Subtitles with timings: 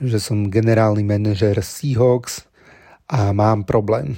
[0.00, 2.48] že som generálny manažer Seahawks
[3.08, 4.16] a mám problém.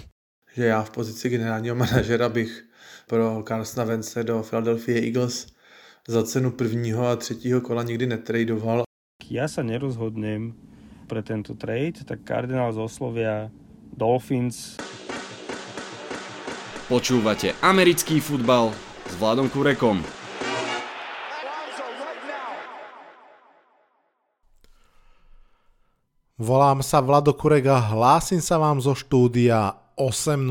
[0.54, 2.64] Že já v pozici generálního manažera bych
[3.06, 5.46] pro Carsona Vence do Philadelphia Eagles
[6.08, 8.82] za cenu prvního a třetího kola nikdy netradoval.
[9.30, 10.52] Ja sa nerozhodnem
[11.08, 13.48] pre tento trade, tak Cardinals oslovia
[13.96, 14.76] Dolphins.
[16.90, 18.74] Počúvate americký futbal
[19.08, 20.21] s Vladom Kurekom.
[26.42, 30.42] Volám sa Vlado Kurek a hlásim sa vám zo štúdia 8.0.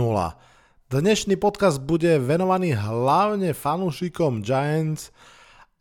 [0.88, 5.12] Dnešný podcast bude venovaný hlavne fanúšikom Giants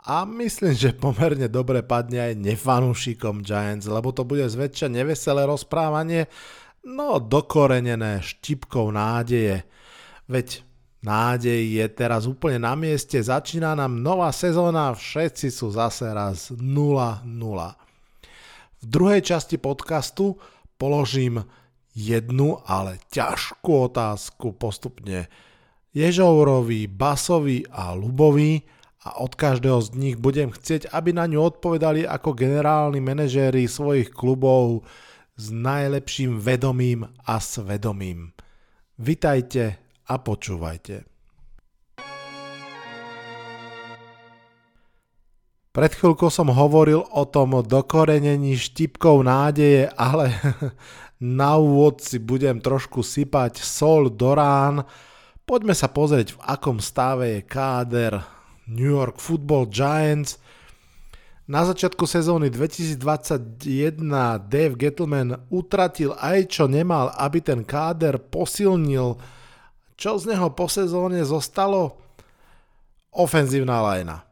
[0.02, 6.26] a myslím, že pomerne dobre padne aj nefanúšikom Giants, lebo to bude zväčša neveselé rozprávanie,
[6.82, 9.62] no dokorenené štipkou nádeje.
[10.26, 10.66] Veď
[11.06, 17.89] nádej je teraz úplne na mieste, začína nám nová sezóna, všetci sú zase raz 0-0.
[18.80, 20.40] V druhej časti podcastu
[20.80, 21.44] položím
[21.92, 25.28] jednu, ale ťažkú otázku postupne
[25.92, 28.64] Ježourovi, Basovi a Lubovi
[29.04, 34.08] a od každého z nich budem chcieť, aby na ňu odpovedali ako generálni manažéri svojich
[34.16, 34.88] klubov
[35.36, 38.32] s najlepším vedomím a svedomím.
[38.96, 39.76] Vitajte
[40.08, 41.09] a počúvajte.
[45.70, 50.34] Pred chvíľkou som hovoril o tom dokorenení štipkou nádeje, ale
[51.22, 54.82] na úvod si budem trošku sypať sol do rán.
[55.46, 58.18] Poďme sa pozrieť, v akom stave je káder
[58.66, 60.42] New York Football Giants.
[61.46, 62.98] Na začiatku sezóny 2021
[64.50, 69.22] Dave Gettleman utratil aj čo nemal, aby ten káder posilnil.
[69.94, 71.94] Čo z neho po sezóne zostalo?
[73.14, 74.26] Ofenzívna lajna.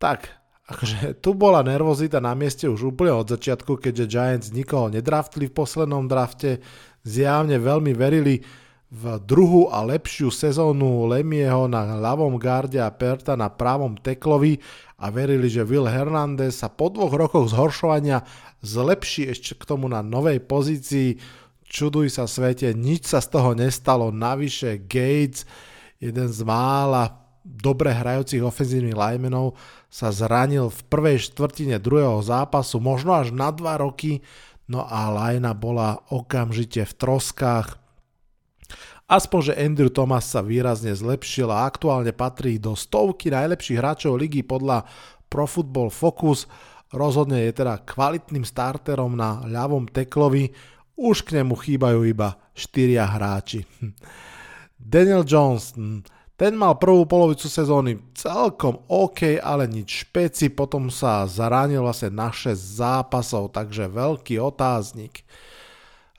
[0.00, 0.39] Tak,
[0.70, 5.56] akože tu bola nervozita na mieste už úplne od začiatku, keďže Giants nikoho nedraftli v
[5.58, 6.62] poslednom drafte,
[7.02, 8.46] zjavne veľmi verili
[8.90, 14.58] v druhú a lepšiu sezónu Lemieho na ľavom garde a Perta na pravom teklovi
[14.98, 18.26] a verili, že Will Hernandez sa po dvoch rokoch zhoršovania
[18.66, 21.22] zlepší ešte k tomu na novej pozícii.
[21.70, 24.10] Čuduj sa svete, nič sa z toho nestalo.
[24.10, 25.46] Navyše Gates,
[26.02, 27.14] jeden z mála
[27.46, 29.54] dobre hrajúcich ofenzívnych linemenov,
[29.90, 34.22] sa zranil v prvej štvrtine druhého zápasu, možno až na dva roky,
[34.70, 37.74] no a Lajna bola okamžite v troskách.
[39.10, 44.46] Aspoň, že Andrew Thomas sa výrazne zlepšil a aktuálne patrí do stovky najlepších hráčov ligy
[44.46, 44.86] podľa
[45.26, 46.46] Pro Football Focus.
[46.94, 50.54] Rozhodne je teda kvalitným starterom na ľavom teklovi,
[50.94, 53.66] už k nemu chýbajú iba štyria hráči.
[54.78, 56.06] Daniel Johnson,
[56.40, 62.32] ten mal prvú polovicu sezóny celkom OK, ale nič špeci, potom sa zaránil vlastne na
[62.32, 65.20] 6 zápasov, takže veľký otáznik.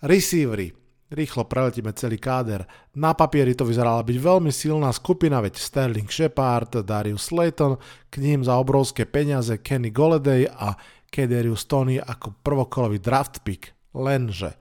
[0.06, 0.78] Receivery.
[1.10, 2.70] Rýchlo preletíme celý káder.
[2.94, 7.82] Na papieri to vyzerala byť veľmi silná skupina, veď Sterling Shepard, Darius Slayton,
[8.14, 10.78] k ním za obrovské peniaze Kenny Golladay a
[11.10, 13.74] Kederius Tony ako prvokolový draft pick.
[13.98, 14.54] Lenže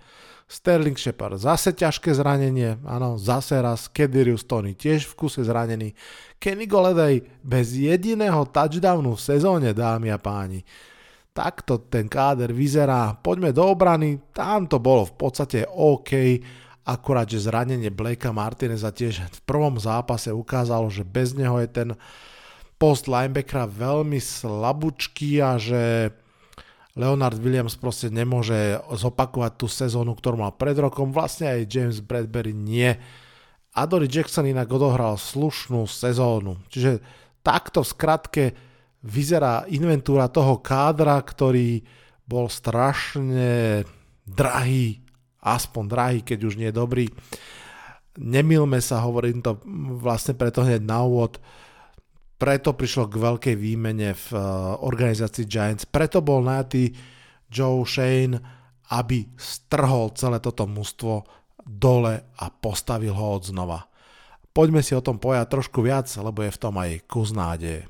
[0.50, 5.94] Sterling Shepard zase ťažké zranenie, áno, zase raz, Kedirius Tony tiež v kuse zranený,
[6.42, 10.66] Kenny Goledej bez jediného touchdownu v sezóne, dámy a páni.
[11.30, 16.42] Takto ten káder vyzerá, poďme do obrany, tam to bolo v podstate OK,
[16.82, 21.88] akurát, že zranenie Blakea Martineza tiež v prvom zápase ukázalo, že bez neho je ten
[22.74, 26.10] post linebackera veľmi slabúčký a že
[26.98, 32.50] Leonard Williams proste nemôže zopakovať tú sezónu, ktorú mal pred rokom, vlastne aj James Bradbury
[32.50, 32.90] nie.
[33.70, 36.58] Adory Jackson inak odohral slušnú sezónu.
[36.66, 36.98] Čiže
[37.46, 38.44] takto v skratke
[39.06, 41.86] vyzerá inventúra toho kádra, ktorý
[42.26, 43.82] bol strašne
[44.26, 44.98] drahý,
[45.42, 47.06] aspoň drahý, keď už nie dobrý.
[48.18, 49.62] Nemilme sa, hovorím to
[50.02, 51.38] vlastne preto hneď na úvod,
[52.40, 54.40] preto prišlo k veľkej výmene v eh,
[54.80, 55.84] organizácii Giants.
[55.84, 56.88] Preto bol najatý
[57.52, 58.40] Joe Shane,
[58.96, 61.28] aby strhol celé toto mužstvo
[61.60, 63.86] dole a postavil ho od znova.
[64.50, 67.86] Poďme si o tom pojať trošku viac, lebo je v tom aj kus nádeje.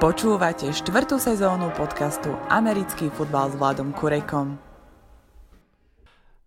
[0.00, 4.69] Počúvate štvrtú sezónu podcastu Americký futbal s Vladom Kurekom.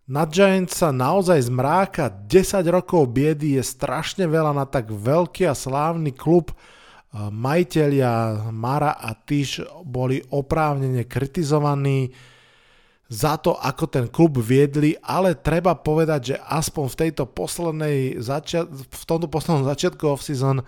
[0.04, 5.56] Na Giants sa naozaj zmráka 10 rokov biedy je strašne veľa na tak veľký a
[5.56, 6.52] slávny klub.
[7.16, 12.12] Majiteľia Mara a Tyš boli oprávnene kritizovaní
[13.08, 18.68] za to, ako ten klub viedli, ale treba povedať, že aspoň v tejto poslednej začia-
[18.68, 20.60] v tomto poslednom začiatku off-season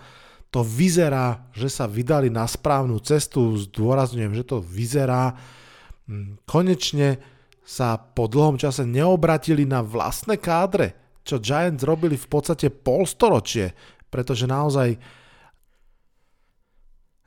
[0.48, 5.36] to vyzerá, že sa vydali na správnu cestu, zdôrazňujem, že to vyzerá,
[6.08, 7.35] hm, konečne
[7.66, 10.94] sa po dlhom čase neobratili na vlastné kádre,
[11.26, 13.74] čo Giants robili v podstate polstoročie,
[14.06, 14.94] pretože naozaj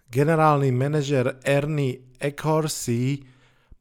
[0.08, 3.20] generálny manažer Ernie Eckhorsey,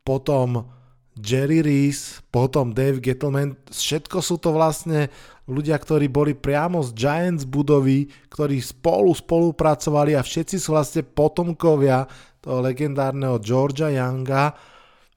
[0.02, 0.66] potom
[1.14, 5.10] Jerry Reese, potom Dave Gettleman, všetko sú to vlastne
[5.46, 12.06] ľudia, ktorí boli priamo z Giants budovy, ktorí spolu spolupracovali a všetci sú vlastne potomkovia
[12.42, 14.54] toho legendárneho Georgia Younga,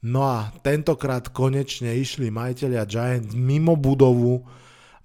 [0.02, 4.42] No a tentokrát konečne išli majiteľia Giants mimo budovu,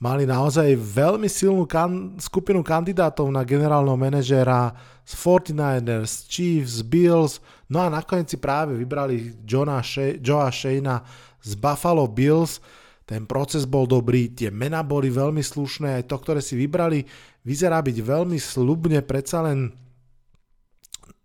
[0.00, 4.72] mali naozaj veľmi silnú kan- skupinu kandidátov na generálneho manažéra
[5.04, 11.04] z 49ers, Chiefs, Bills, no a nakoniec si práve vybrali Johna She- Joa Shayna
[11.44, 12.64] z Buffalo Bills.
[13.06, 17.06] Ten proces bol dobrý, tie mená boli veľmi slušné, aj to, ktoré si vybrali,
[17.46, 19.70] vyzerá byť veľmi slubne, predsa len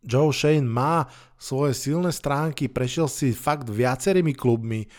[0.01, 1.05] Joe Shane má
[1.37, 4.89] svoje silné stránky, prešiel si fakt viacerými klubmi,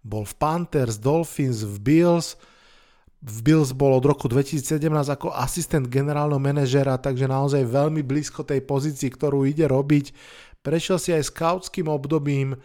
[0.00, 2.36] bol v Panthers, Dolphins, v Bills,
[3.20, 4.80] v Bills bol od roku 2017
[5.12, 10.16] ako asistent generálneho manažera, takže naozaj veľmi blízko tej pozícii, ktorú ide robiť.
[10.64, 12.56] Prešiel si aj scoutským obdobím,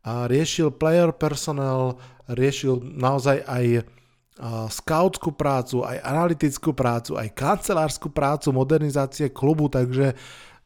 [0.00, 3.64] a riešil player personnel, riešil naozaj aj
[4.72, 10.16] scoutskú prácu, aj analytickú prácu, aj kancelárskú prácu modernizácie klubu, takže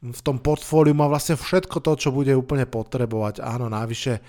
[0.05, 3.41] v tom portfóliu má vlastne všetko to, čo bude úplne potrebovať.
[3.41, 4.21] Áno, navyše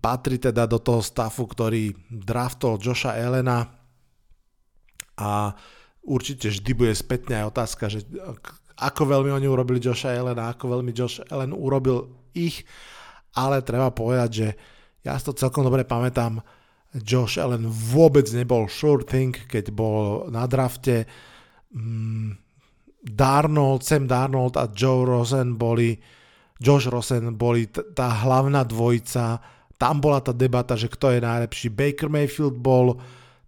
[0.00, 3.64] patrí teda do toho stafu, ktorý draftol Joša Elena
[5.20, 5.52] a
[6.04, 8.04] určite vždy bude spätne aj otázka, že
[8.76, 12.66] ako veľmi oni urobili Joša Elena, ako veľmi Josh Ellen urobil ich,
[13.36, 14.48] ale treba povedať, že
[15.04, 16.40] ja si to celkom dobre pamätám,
[16.94, 21.10] Josh Allen vôbec nebol sure thing, keď bol na drafte.
[21.74, 22.38] Mm,
[23.04, 26.00] Darnold, Sam Darnold a Joe Rosen boli,
[26.56, 29.44] Josh Rosen boli t- tá hlavná dvojica,
[29.76, 31.68] tam bola tá debata, že kto je najlepší.
[31.68, 32.96] Baker Mayfield bol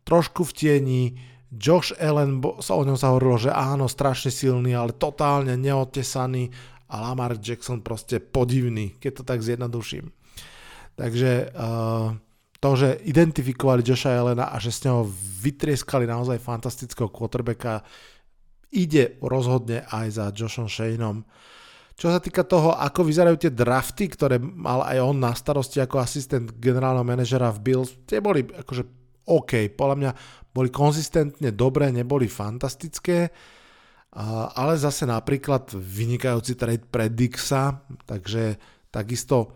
[0.04, 1.02] trošku v tieni,
[1.48, 6.52] Josh Allen, sa o ňom sa hovorilo, že áno, strašne silný, ale totálne neotesaný
[6.92, 10.12] a Lamar Jackson proste podivný, keď to tak zjednoduším.
[10.96, 12.12] Takže uh,
[12.60, 15.06] to, že identifikovali Josha Allena a že s neho
[15.40, 17.84] vytrieskali naozaj fantastického quarterbacka,
[18.76, 21.24] ide rozhodne aj za Joshom Shaneom.
[21.96, 25.96] Čo sa týka toho, ako vyzerajú tie drafty, ktoré mal aj on na starosti ako
[26.04, 28.84] asistent generálneho manažera v Bills, tie boli akože
[29.26, 30.10] OK, podľa mňa
[30.52, 33.32] boli konzistentne dobré, neboli fantastické,
[34.56, 38.60] ale zase napríklad vynikajúci trade pre Dixa, takže
[38.92, 39.52] takisto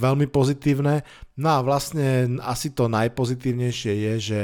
[0.00, 1.04] veľmi pozitívne.
[1.38, 4.40] No a vlastne asi to najpozitívnejšie je, že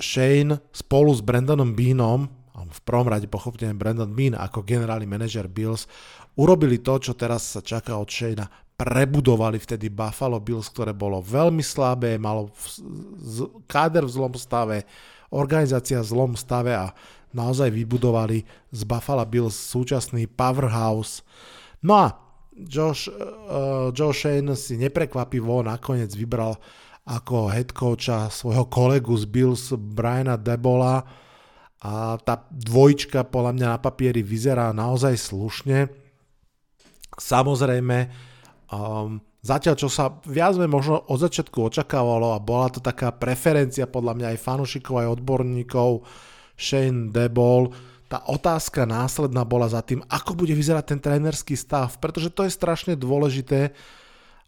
[0.00, 5.90] Shane spolu s Brandonom Beanom, v prvom rade pochopne Brandon Bean ako generálny manažer Bills,
[6.38, 8.46] urobili to, čo teraz sa čaká od Shane.
[8.74, 12.50] Prebudovali vtedy Buffalo Bills, ktoré bolo veľmi slabé, malo
[13.70, 14.82] káder v zlom stave,
[15.30, 16.90] organizácia v zlom stave a
[17.34, 18.42] naozaj vybudovali
[18.74, 21.22] z Buffalo Bills súčasný powerhouse.
[21.86, 22.06] No a
[22.54, 26.54] Josh, uh, Joe Shane si neprekvapivo nakoniec vybral
[27.04, 31.04] ako head coacha svojho kolegu z Bills Briana Debola
[31.84, 35.92] a tá dvojčka podľa mňa na papieri vyzerá naozaj slušne.
[37.20, 38.08] Samozrejme,
[38.72, 44.16] um, zatiaľ čo sa viac možno od začiatku očakávalo a bola to taká preferencia podľa
[44.16, 46.08] mňa aj fanúšikov, aj odborníkov,
[46.56, 47.68] Shane Debol,
[48.08, 52.52] tá otázka následná bola za tým, ako bude vyzerať ten trénerský stav, pretože to je
[52.52, 53.74] strašne dôležité,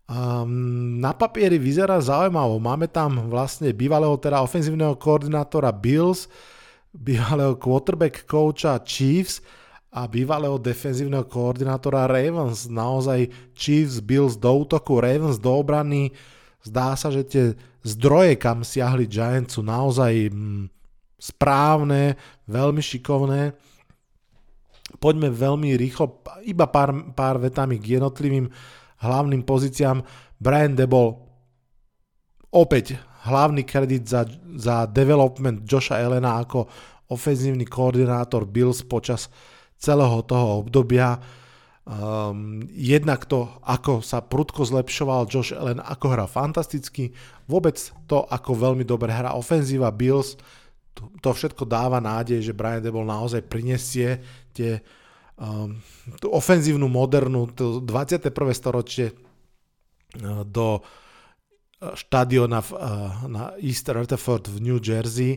[0.07, 2.63] Na papieri vyzerá zaujímavo.
[2.63, 6.31] Máme tam vlastne bývalého teda ofenzívneho koordinátora Bills,
[6.95, 9.43] bývalého quarterback coacha Chiefs
[9.91, 12.71] a bývalého defenzívneho koordinátora Ravens.
[12.71, 13.27] Naozaj
[13.59, 16.15] Chiefs, Bills do útoku, Ravens do obrany.
[16.63, 17.45] Zdá sa, že tie
[17.83, 20.71] zdroje, kam siahli Giants sú naozaj mm,
[21.19, 22.15] správne,
[22.47, 23.59] veľmi šikovné.
[25.03, 28.47] Poďme veľmi rýchlo, iba pár, pár vetami k jednotlivým
[29.07, 30.03] hlavným pozíciám.
[30.37, 31.17] Brian Debol
[32.53, 34.27] opäť hlavný kredit za,
[34.59, 36.67] za development Josha Elena ako
[37.11, 39.31] ofenzívny koordinátor Bills počas
[39.79, 41.19] celého toho obdobia.
[41.87, 47.15] Um, jednak to, ako sa prudko zlepšoval Josh Allen, ako hra fantasticky,
[47.47, 47.79] vôbec
[48.11, 50.35] to, ako veľmi dobre hra ofenzíva Bills,
[50.99, 54.19] to, to všetko dáva nádej, že Brian Debol naozaj prinesie
[54.51, 55.06] tie um,
[56.17, 58.33] tú ofenzívnu, modernú, to 21.
[58.57, 62.81] storočie uh, do uh, štadiona v, uh,
[63.29, 65.37] na East Rutherford v New Jersey.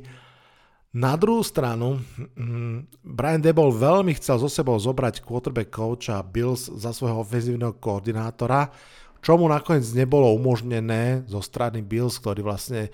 [0.96, 2.00] Na druhú stranu,
[2.40, 8.72] um, Brian Debol veľmi chcel zo sebou zobrať quarterback coacha Bills za svojho ofenzívneho koordinátora,
[9.20, 12.88] čo mu nakoniec nebolo umožnené zo strany Bills, ktorí vlastne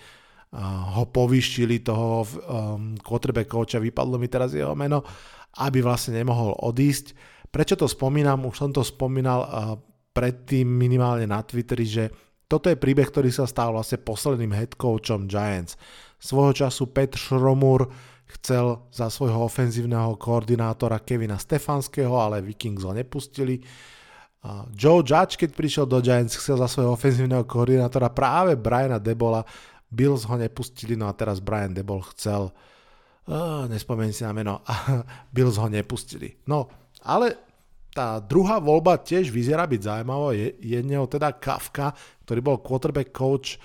[0.55, 5.03] ho povýšili toho um, quarterback coacha, vypadlo mi teraz jeho meno,
[5.55, 7.15] aby vlastne nemohol odísť.
[7.47, 8.43] Prečo to spomínam?
[8.43, 9.49] Už som to spomínal uh,
[10.11, 12.03] predtým minimálne na Twitteri, že
[12.45, 15.79] toto je príbeh, ktorý sa stal vlastne posledným head coachom Giants.
[16.19, 17.89] Svojho času Pet Šromur
[18.25, 23.61] chcel za svojho ofenzívneho koordinátora Kevina Stefanského, ale Vikings ho nepustili.
[24.77, 29.41] Joe Judge, keď prišiel do Giants, chcel za svojho ofenzívneho koordinátora práve Briana Debola,
[29.89, 32.74] Bills ho nepustili, no a teraz Brian Debol chcel, uh,
[33.69, 35.01] nespomeň si na meno, a
[35.33, 36.37] Bills ho nepustili.
[36.45, 36.69] No,
[37.01, 37.41] ale
[37.95, 41.95] tá druhá voľba tiež vyzerá byť zaujímavá, je jedného teda Kafka,
[42.27, 43.55] ktorý bol quarterback coach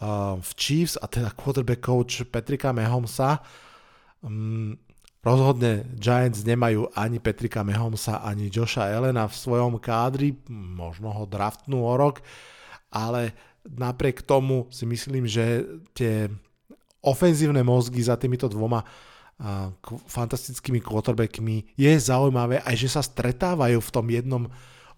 [0.00, 3.44] uh, v Chiefs a teda quarterback coach Petrika Mahomesa.
[4.24, 4.80] Um,
[5.20, 11.84] rozhodne Giants nemajú ani Petrika Mahomesa, ani Josha Elena v svojom kádri, možno ho draftnú
[11.84, 12.24] o rok,
[12.88, 13.36] ale
[13.68, 16.32] napriek tomu si myslím, že tie
[17.04, 18.80] ofenzívne mozgy za týmito dvoma
[20.08, 24.44] fantastickými quarterbackmi je zaujímavé aj, že sa stretávajú v tom jednom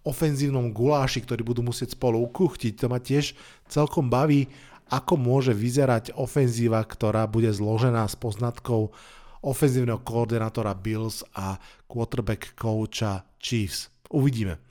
[0.07, 2.79] ofenzívnom guláši, ktorý budú musieť spolu ukuchtiť.
[2.79, 3.35] To ma tiež
[3.67, 4.47] celkom baví,
[4.87, 8.95] ako môže vyzerať ofenzíva, ktorá bude zložená z poznatkov
[9.43, 11.59] ofenzívneho koordinátora Bills a
[11.91, 13.91] quarterback coacha Chiefs.
[14.15, 14.66] Uvidíme.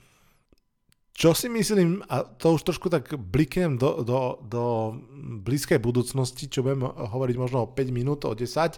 [1.16, 4.64] Čo si myslím, a to už trošku tak bliknem do, do, do
[5.40, 8.76] blízkej budúcnosti, čo budem hovoriť možno o 5 minút, o 10,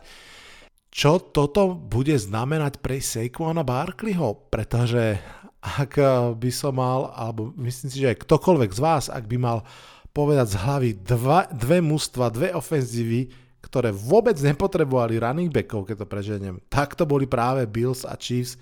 [0.88, 5.18] čo toto bude znamenať pre Saquona Barkleyho, pretože
[5.58, 5.98] ak
[6.38, 9.66] by som mal, alebo myslím si, že aj ktokoľvek z vás, ak by mal
[10.14, 16.06] povedať z hlavy dva, dve mužstva, dve ofenzívy, ktoré vôbec nepotrebovali running backov, keď to
[16.06, 18.54] preženiem, tak to boli práve Bills a Chiefs,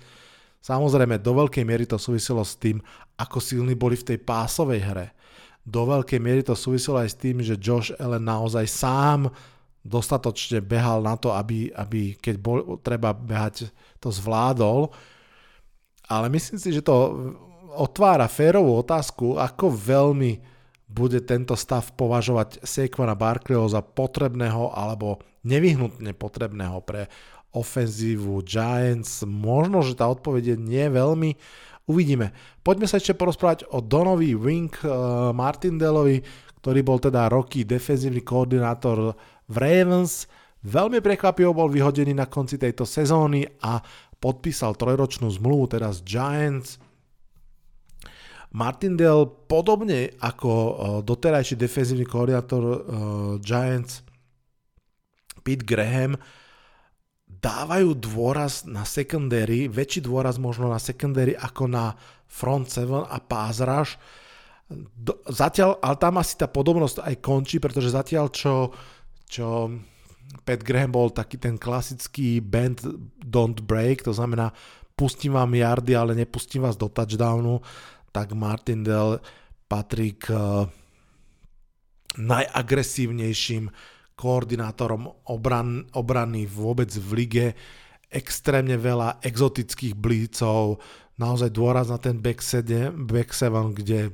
[0.61, 2.81] Samozrejme, do veľkej miery to súviselo s tým,
[3.15, 5.07] ako silní boli v tej pásovej hre.
[5.67, 9.27] Do veľkej miery to súviselo aj s tým, že Josh Allen naozaj sám
[9.87, 13.71] dostatočne behal na to, aby, aby keď bol treba behať,
[14.03, 14.91] to zvládol.
[16.07, 16.95] Ale myslím si, že to
[17.75, 20.39] otvára férovú otázku, ako veľmi
[20.87, 27.11] bude tento stav považovať Saquona Barkleyho za potrebného alebo nevyhnutne potrebného pre
[27.57, 29.25] ofenzívu Giants?
[29.25, 31.33] Možno, že tá odpoveď je nie veľmi.
[31.87, 32.35] Uvidíme.
[32.61, 36.19] Poďme sa ešte porozprávať o Donovi Wink uh, Martindelovi,
[36.59, 39.15] ktorý bol teda roky defenzívny koordinátor
[39.47, 40.27] v Ravens.
[40.67, 43.79] Veľmi prekvapivo bol vyhodený na konci tejto sezóny a
[44.19, 46.75] podpísal trojročnú zmluvu teda z Giants.
[48.51, 50.71] Martindale podobne ako uh,
[51.07, 52.77] doterajší defenzívny koordinátor uh,
[53.39, 54.03] Giants
[55.47, 56.19] Pete Graham
[57.37, 61.93] dávajú dôraz na secondary, väčší dôraz možno na secondary ako na
[62.27, 63.93] front 7 a pass rush.
[65.31, 68.75] Zatiaľ, ale tam asi tá podobnosť aj končí, pretože zatiaľ čo,
[69.29, 69.71] čo
[70.43, 72.83] Pat Graham bol taký ten klasický bend
[73.23, 74.51] don't break, to znamená
[74.97, 77.61] pustím vám yardy, ale nepustím vás do touchdownu,
[78.11, 79.21] tak Martindale
[79.69, 80.41] patrí k eh,
[82.17, 83.69] najagresívnejším
[84.17, 87.47] koordinátorom obran, obrany vôbec v lige,
[88.09, 90.81] extrémne veľa exotických blícov,
[91.21, 94.09] naozaj dôraz na ten back 7, back 7 kde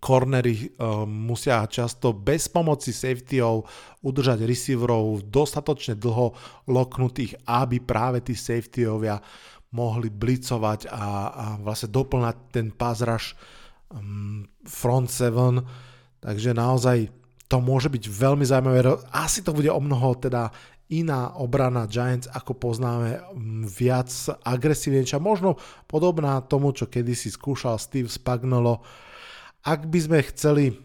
[0.00, 3.68] cornery uh, musia často bez pomoci safetyov
[4.00, 6.32] udržať receiverov dostatočne dlho
[6.72, 9.20] loknutých, aby práve tí safetyovia
[9.74, 12.72] mohli blicovať a, a vlastne doplňať ten
[13.04, 13.36] rush
[13.92, 15.60] um, front 7.
[16.24, 18.80] Takže naozaj to môže byť veľmi zaujímavé.
[19.12, 20.48] Asi to bude o mnoho teda
[20.92, 23.20] iná obrana Giants, ako poznáme,
[23.64, 24.12] viac
[24.44, 25.56] agresívnejšia, možno
[25.88, 28.84] podobná tomu, čo kedysi skúšal Steve Spagnolo.
[29.64, 30.76] Ak by sme chceli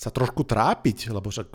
[0.00, 1.48] sa trošku trápiť, lebo však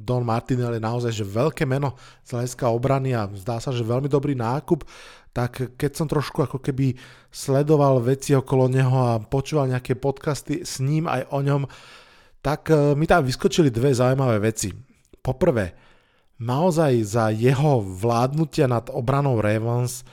[0.00, 1.92] Don Martinelli je naozaj že veľké meno
[2.24, 4.80] z hľadiska obrany a zdá sa, že veľmi dobrý nákup,
[5.36, 6.96] tak keď som trošku ako keby
[7.28, 11.62] sledoval veci okolo neho a počúval nejaké podcasty s ním aj o ňom,
[12.44, 14.68] tak e, mi tam vyskočili dve zaujímavé veci.
[15.24, 15.72] Poprvé,
[16.36, 20.04] naozaj za jeho vládnutia nad obranou Ravens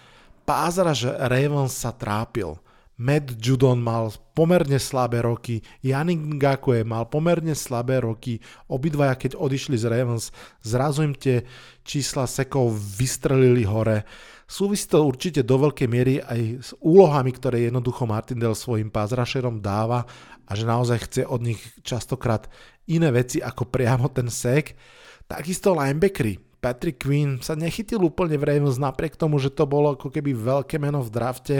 [0.91, 2.59] že Ravens sa trápil.
[3.01, 8.37] Matt Judon mal pomerne slabé roky, Janik Ngakue mal pomerne slabé roky,
[8.69, 10.29] obidvaja keď odišli z Ravens,
[10.61, 11.41] zrazu im tie
[11.81, 14.05] čísla sekov vystrelili hore.
[14.45, 20.05] Súvisí to určite do veľkej miery aj s úlohami, ktoré jednoducho Martindale svojim pázrašerom dáva
[20.45, 22.49] a že naozaj chce od nich častokrát
[22.89, 24.75] iné veci ako priamo ten sek.
[25.25, 26.37] Takisto linebackery.
[26.61, 30.77] Patrick Queen sa nechytil úplne v Ravens napriek tomu, že to bolo ako keby veľké
[30.77, 31.57] meno v drafte.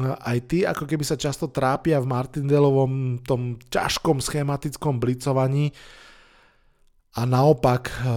[0.00, 5.74] aj tí ako keby sa často trápia v Martindelovom tom ťažkom schematickom blicovaní
[7.18, 8.14] a naopak eh,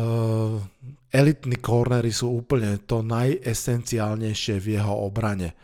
[1.13, 5.57] elitní cornery sú úplne to najesenciálnejšie v jeho obrane.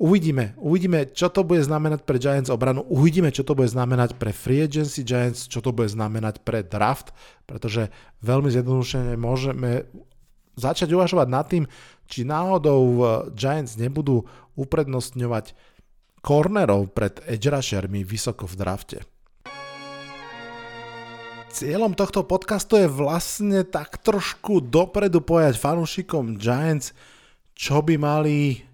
[0.00, 4.32] Uvidíme, uvidíme, čo to bude znamenať pre Giants obranu, uvidíme, čo to bude znamenať pre
[4.32, 7.12] free agency Giants, čo to bude znamenať pre draft,
[7.44, 7.92] pretože
[8.24, 9.84] veľmi zjednodušene môžeme
[10.56, 11.68] začať uvažovať nad tým,
[12.08, 13.04] či náhodou eh,
[13.36, 14.24] Giants nebudú
[14.56, 15.52] uprednostňovať
[16.24, 18.98] cornerov pred edge rushermi vysoko v drafte.
[21.52, 26.96] Cieľom tohto podcastu je vlastne tak trošku dopredu povedať fanúšikom Giants,
[27.52, 28.69] čo by mali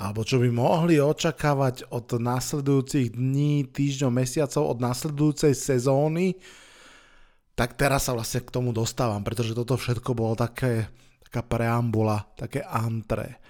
[0.00, 6.40] alebo čo by mohli očakávať od následujúcich dní, týždňov, mesiacov, od následujúcej sezóny,
[7.52, 10.88] tak teraz sa vlastne k tomu dostávam, pretože toto všetko bolo také,
[11.28, 13.44] taká preambula, také antre.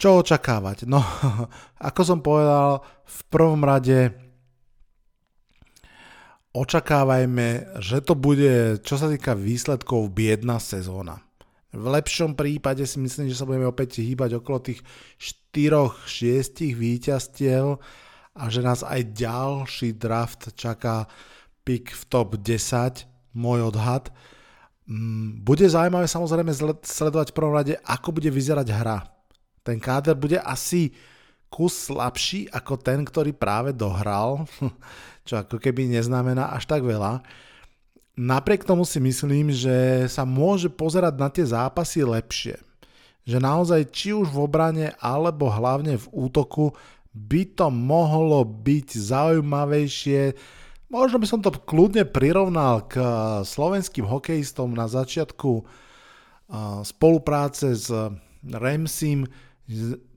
[0.00, 0.88] Čo očakávať?
[0.88, 1.04] No,
[1.92, 4.16] ako som povedal, v prvom rade
[6.56, 11.25] očakávajme, že to bude, čo sa týka výsledkov, biedna sezóna.
[11.74, 14.80] V lepšom prípade si myslím, že sa budeme opäť hýbať okolo tých
[15.54, 17.82] 4-6 víťazstiev
[18.36, 21.10] a že nás aj ďalší draft čaká
[21.66, 24.14] pick v top 10, môj odhad.
[24.86, 26.54] Mm, bude zaujímavé samozrejme
[26.86, 29.02] sledovať v prvom rade, ako bude vyzerať hra.
[29.66, 30.94] Ten káder bude asi
[31.50, 34.46] kus slabší ako ten, ktorý práve dohral,
[35.26, 37.26] čo ako keby neznamená až tak veľa.
[38.16, 42.56] Napriek tomu si myslím, že sa môže pozerať na tie zápasy lepšie.
[43.28, 46.72] Že naozaj či už v obrane alebo hlavne v útoku
[47.12, 50.32] by to mohlo byť zaujímavejšie.
[50.88, 53.00] Možno by som to kľudne prirovnal k
[53.44, 55.66] slovenským hokejistom na začiatku
[56.86, 57.92] spolupráce s
[58.46, 59.28] Remsim.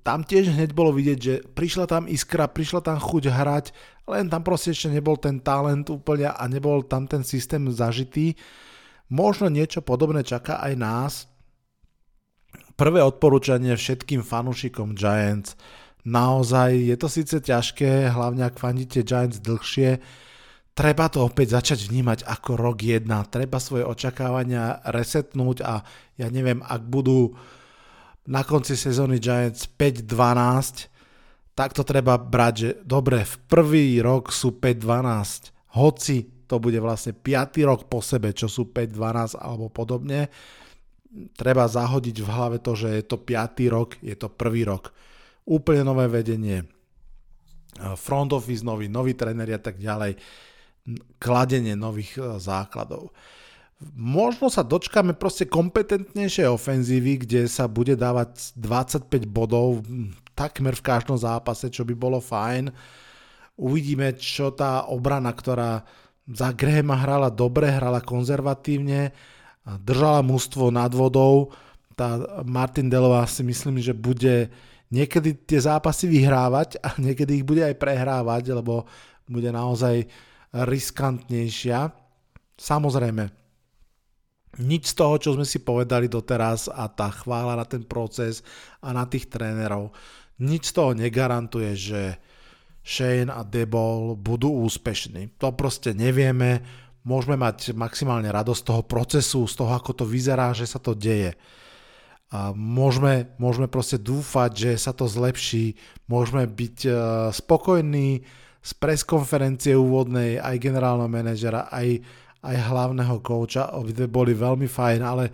[0.10, 3.66] Tam tiež hneď bolo vidieť, že prišla tam iskra, prišla tam chuť hrať,
[4.10, 8.34] len tam proste ešte nebol ten talent úplne a nebol tam ten systém zažitý.
[9.14, 11.14] Možno niečo podobné čaká aj nás.
[12.74, 15.54] Prvé odporúčanie všetkým fanúšikom Giants.
[16.10, 20.02] Naozaj je to síce ťažké, hlavne ak fandíte Giants dlhšie,
[20.74, 23.06] treba to opäť začať vnímať ako rok 1.
[23.30, 25.86] Treba svoje očakávania resetnúť a
[26.18, 27.38] ja neviem, ak budú
[28.28, 30.92] na konci sezóny Giants 5-12,
[31.56, 36.18] tak to treba brať, že dobre, v prvý rok sú 5-12, hoci
[36.50, 37.62] to bude vlastne 5.
[37.68, 40.34] rok po sebe, čo sú 5-12 alebo podobne,
[41.38, 43.76] treba zahodiť v hlave to, že je to 5.
[43.76, 44.90] rok, je to prvý rok.
[45.46, 46.66] Úplne nové vedenie,
[47.98, 50.18] front office nový, nový tréneri a tak ďalej,
[51.22, 53.14] kladenie nových e, základov.
[53.96, 59.88] Možno sa dočkáme proste kompetentnejšej ofenzívy, kde sa bude dávať 25 bodov,
[60.36, 62.76] takmer v každom zápase, čo by bolo fajn.
[63.56, 65.88] Uvidíme, čo tá obrana, ktorá
[66.28, 69.16] za Grahama hrala dobre, hrala konzervatívne,
[69.64, 71.56] držala mústvo nad vodou.
[71.96, 74.52] Tá Martin Delová si myslím, že bude
[74.92, 78.84] niekedy tie zápasy vyhrávať a niekedy ich bude aj prehrávať, lebo
[79.24, 80.04] bude naozaj
[80.52, 81.96] riskantnejšia.
[82.60, 83.39] Samozrejme,
[84.58, 88.42] nič z toho, čo sme si povedali doteraz a tá chvála na ten proces
[88.82, 89.94] a na tých trénerov
[90.40, 92.02] nič z toho negarantuje, že
[92.82, 95.36] Shane a Debol budú úspešní.
[95.38, 96.64] To proste nevieme,
[97.04, 100.96] môžeme mať maximálne radosť z toho procesu, z toho, ako to vyzerá, že sa to
[100.96, 101.36] deje.
[102.30, 105.76] A môžeme, môžeme proste dúfať, že sa to zlepší,
[106.08, 106.96] môžeme byť uh,
[107.36, 108.24] spokojní
[108.60, 112.00] z preskonferencie úvodnej aj generálneho manažera, aj,
[112.40, 115.26] aj hlavného kouča, obidve boli veľmi fajn, ale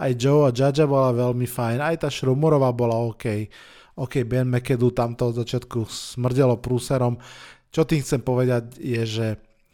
[0.00, 3.46] aj Joe a Jaja bola veľmi fajn, aj tá Šrumorová bola OK.
[3.94, 7.14] OK, Ben McAdoo tamto od začiatku smrdelo prúserom.
[7.70, 9.26] Čo tým chcem povedať je, že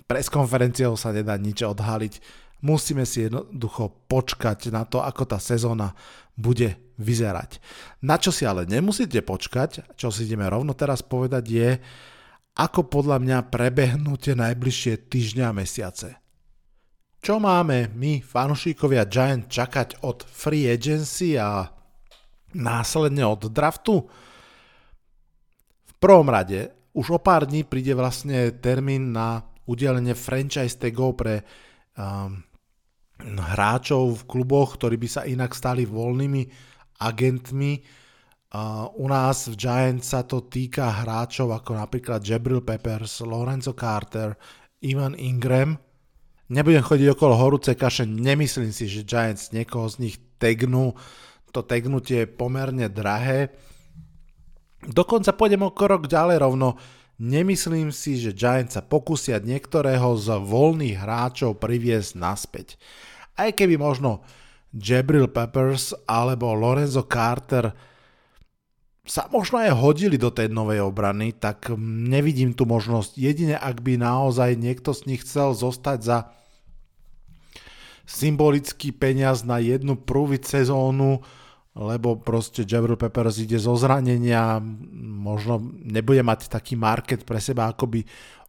[0.05, 2.21] pres konferenciou sa nedá nič odhaliť.
[2.61, 5.97] Musíme si jednoducho počkať na to, ako tá sezóna
[6.37, 7.57] bude vyzerať.
[8.05, 11.71] Na čo si ale nemusíte počkať, čo si ideme rovno teraz povedať je,
[12.61, 16.20] ako podľa mňa prebehnú tie najbližšie týždňa a mesiace.
[17.21, 21.69] Čo máme my, fanúšikovia Giant, čakať od free agency a
[22.57, 24.09] následne od draftu.
[25.85, 31.45] V prvom rade už o pár dní príde vlastne termín na udelenie franchise tagov pre
[31.95, 32.41] um,
[33.37, 36.43] hráčov v kluboch, ktorí by sa inak stali voľnými
[37.05, 37.73] agentmi.
[38.51, 44.35] Uh, u nás v Giants sa to týka hráčov ako napríklad Jabril Peppers, Lorenzo Carter,
[44.83, 45.90] Ivan Ingram.
[46.51, 50.99] Nebudem chodiť okolo horúce kaše, nemyslím si, že Giants niekoho z nich tagnú
[51.51, 53.51] to tagnutie je pomerne drahé.
[54.87, 56.79] Dokonca pôjdem o krok ďalej rovno.
[57.21, 62.81] Nemyslím si, že Giants sa pokusia niektorého z voľných hráčov priviesť naspäť.
[63.37, 64.25] Aj keby možno
[64.73, 67.77] Jabril Peppers alebo Lorenzo Carter
[69.05, 73.19] sa možno aj hodili do tej novej obrany, tak nevidím tu možnosť.
[73.19, 76.19] Jedine ak by naozaj niekto z nich chcel zostať za
[78.11, 81.23] symbolický peniaz na jednu prvý sezónu,
[81.79, 84.59] lebo proste Jabril Peppers ide zo zranenia,
[84.99, 88.01] možno nebude mať taký market pre seba, ako by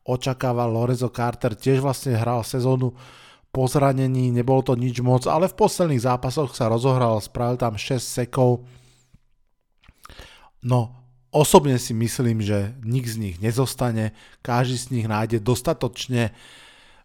[0.09, 2.97] očakával Lorenzo Carter, tiež vlastne hral sezónu
[3.53, 8.01] po zranení, nebolo to nič moc, ale v posledných zápasoch sa rozohral, spravil tam 6
[8.01, 8.65] sekov.
[10.65, 10.97] No,
[11.29, 16.33] osobne si myslím, že nik z nich nezostane, každý z nich nájde dostatočne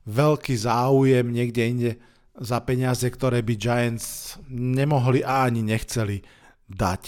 [0.09, 1.92] veľký záujem niekde inde
[2.37, 6.20] za peniaze, ktoré by Giants nemohli a ani nechceli
[6.68, 7.03] dať.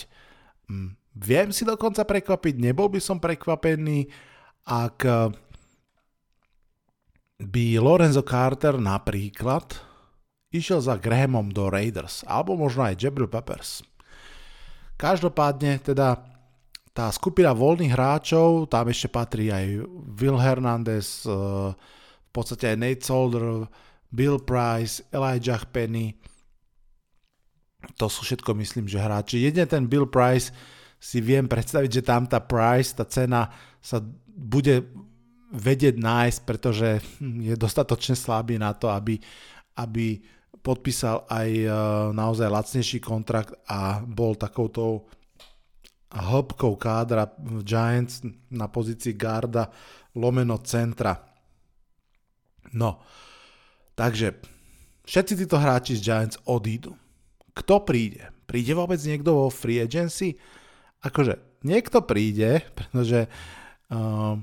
[0.72, 4.08] Mm, viem si dokonca prekvapiť, nebol by som prekvapený,
[4.68, 5.28] ak eh,
[7.38, 9.78] by Lorenzo Carter napríklad
[10.48, 13.84] išiel za Grahamom do Raiders, alebo možno aj Jabril Peppers.
[14.96, 16.18] Každopádne teda
[16.90, 19.86] tá skupina voľných hráčov, tam ešte patrí aj
[20.18, 21.32] Will Hernandez, eh,
[22.28, 23.68] v podstate aj Nate Solder,
[24.08, 26.16] Bill Price, Elijah Penny.
[28.00, 29.44] To sú všetko, myslím, že hráči.
[29.44, 30.50] Jedne ten Bill Price
[30.98, 33.46] si viem predstaviť, že tam tá price, tá cena
[33.78, 34.82] sa bude
[35.54, 39.16] vedieť nájsť, pretože je dostatočne slabý na to, aby,
[39.78, 40.18] aby
[40.60, 41.72] podpísal aj uh,
[42.12, 45.06] naozaj lacnejší kontrakt a bol takouto
[46.12, 49.70] hĺbkou kádra v Giants na pozícii garda
[50.16, 51.14] lomeno centra.
[52.74, 53.00] No,
[53.98, 54.38] Takže
[55.02, 56.94] všetci títo hráči z Giants odídu.
[57.50, 58.30] Kto príde?
[58.46, 60.38] Príde vôbec niekto vo free agency?
[61.02, 64.38] Akože niekto príde, pretože uh,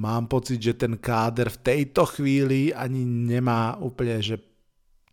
[0.00, 4.40] mám pocit, že ten káder v tejto chvíli ani nemá úplne, že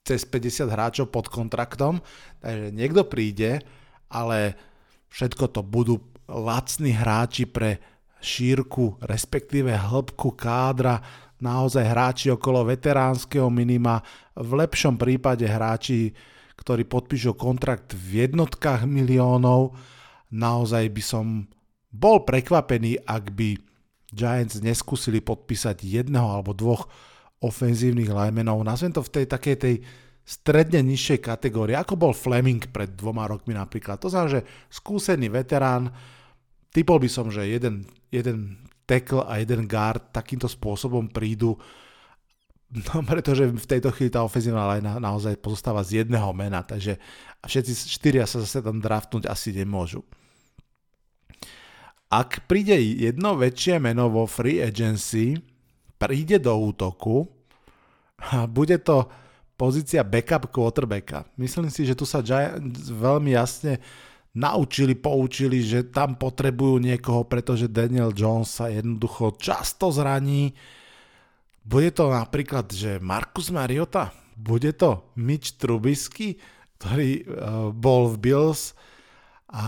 [0.08, 2.00] cez 50 hráčov pod kontraktom,
[2.40, 3.62] takže niekto príde,
[4.10, 4.56] ale
[5.12, 7.78] všetko to budú lacní hráči pre
[8.24, 11.04] šírku, respektíve hĺbku kádra
[11.40, 14.04] naozaj hráči okolo veteránskeho minima,
[14.36, 16.12] v lepšom prípade hráči,
[16.60, 19.76] ktorí podpíšu kontrakt v jednotkách miliónov.
[20.36, 21.26] Naozaj by som
[21.90, 23.56] bol prekvapený, ak by
[24.12, 26.92] Giants neskúsili podpísať jedného alebo dvoch
[27.40, 28.62] ofenzívnych linemenov.
[28.68, 29.76] Nazvem to v tej takej tej
[30.30, 33.98] stredne nižšej kategórii, ako bol Fleming pred dvoma rokmi napríklad.
[34.04, 35.90] To znamená, že skúsený veterán,
[36.70, 41.54] typol by som, že jeden, jeden tackle a jeden guard takýmto spôsobom prídu,
[42.74, 46.98] no pretože v tejto chvíli tá ofenzívna line naozaj pozostáva z jedného mena, takže
[47.46, 50.02] všetci štyria sa zase tam draftnúť asi nemôžu.
[52.10, 55.38] Ak príde jedno väčšie meno vo free agency,
[56.02, 57.30] príde do útoku
[58.18, 59.06] a bude to
[59.54, 61.30] pozícia backup quarterbacka.
[61.38, 63.78] Myslím si, že tu sa Giants veľmi jasne
[64.40, 70.56] naučili, poučili, že tam potrebujú niekoho, pretože Daniel Jones sa jednoducho často zraní.
[71.68, 74.16] Bude to napríklad, že Markus Mariota?
[74.40, 76.40] Bude to Mitch Trubisky,
[76.80, 77.24] ktorý uh,
[77.76, 78.72] bol v Bills
[79.52, 79.66] a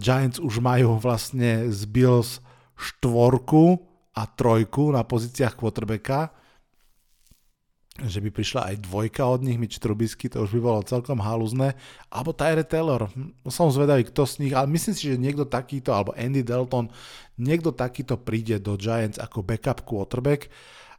[0.00, 2.40] Giants už majú vlastne z Bills
[2.80, 3.76] štvorku
[4.16, 6.43] a trojku na pozíciách quarterbacka
[7.94, 11.78] že by prišla aj dvojka od nich, Mitch Trubisky, to už by bolo celkom halúzne,
[12.10, 15.94] alebo Tyre Taylor, hm, som zvedavý, kto z nich, ale myslím si, že niekto takýto,
[15.94, 16.90] alebo Andy Dalton,
[17.38, 20.50] niekto takýto príde do Giants ako backup quarterback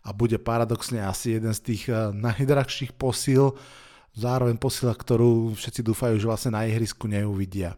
[0.07, 3.51] a bude paradoxne asi jeden z tých eh, najdrahších posíl,
[4.15, 7.75] zároveň posila, ktorú všetci dúfajú, že vlastne na ihrisku neuvidia.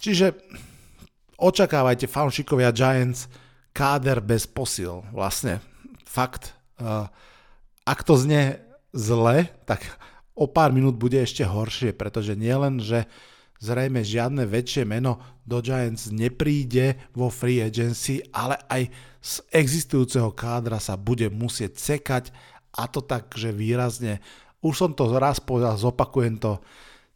[0.00, 0.32] Čiže
[1.36, 3.28] očakávajte fanšikovia Giants
[3.76, 5.04] káder bez posil.
[5.12, 5.60] Vlastne
[6.08, 6.61] fakt
[7.82, 8.58] ak to znie
[8.92, 9.86] zle, tak
[10.34, 13.06] o pár minút bude ešte horšie, pretože nielen, že
[13.62, 18.90] zrejme žiadne väčšie meno do Giants nepríde vo free agency, ale aj
[19.22, 22.24] z existujúceho kádra sa bude musieť sekať
[22.74, 24.18] a to tak, že výrazne.
[24.62, 26.58] Už som to raz povedal, zopakujem to.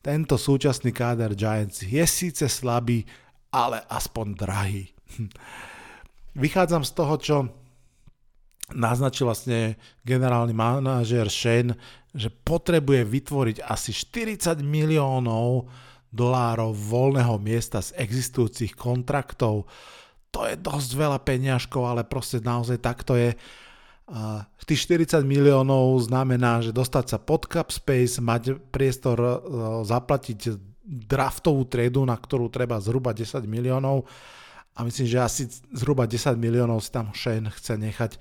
[0.03, 3.03] Tento súčasný káder Giants je síce slabý,
[3.51, 4.85] ale aspoň drahý.
[6.39, 7.37] Vychádzam z toho, čo
[8.75, 11.79] naznačil vlastne generálny manažer Shane,
[12.17, 15.71] že potrebuje vytvoriť asi 40 miliónov
[16.11, 19.69] dolárov voľného miesta z existujúcich kontraktov.
[20.33, 23.37] To je dosť veľa peňažkov, ale proste naozaj takto je.
[24.07, 29.31] A tých 40 miliónov znamená, že dostať sa pod cap space, mať priestor e,
[29.87, 34.07] zaplatiť draftovú triedu, na ktorú treba zhruba 10 miliónov
[34.77, 35.43] a myslím, že asi
[35.75, 38.13] zhruba 10 miliónov si tam Shane chce nechať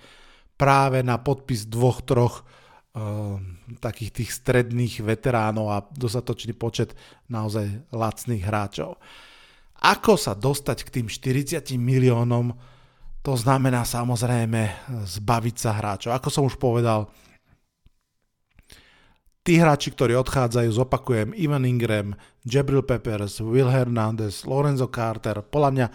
[0.56, 3.40] práve na podpis dvoch, troch uh,
[3.80, 6.96] takých tých stredných veteránov a dostatočný počet
[7.28, 8.98] naozaj lacných hráčov.
[9.84, 12.56] Ako sa dostať k tým 40 miliónom,
[13.20, 14.72] to znamená samozrejme
[15.04, 16.16] zbaviť sa hráčov.
[16.16, 17.12] Ako som už povedal,
[19.46, 25.88] tí hráči, ktorí odchádzajú, zopakujem, Ivan Ingram, Jabril Peppers, Will Hernandez, Lorenzo Carter, podľa mňa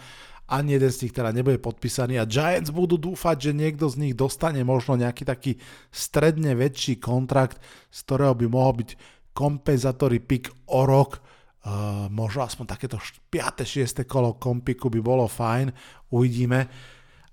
[0.51, 4.13] ani jeden z nich teda nebude podpísaný a Giants budú dúfať, že niekto z nich
[4.19, 5.55] dostane možno nejaký taký
[5.87, 8.89] stredne väčší kontrakt, z ktorého by mohol byť
[9.31, 11.23] kompenzátory pick o rok,
[11.63, 13.63] uh, možno aspoň takéto 5.
[13.63, 14.03] 6.
[14.03, 15.71] kolo kompiku by bolo fajn,
[16.11, 16.67] uvidíme,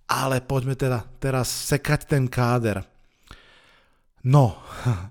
[0.07, 2.87] ale poďme teda teraz sekať ten káder.
[4.31, 4.63] No,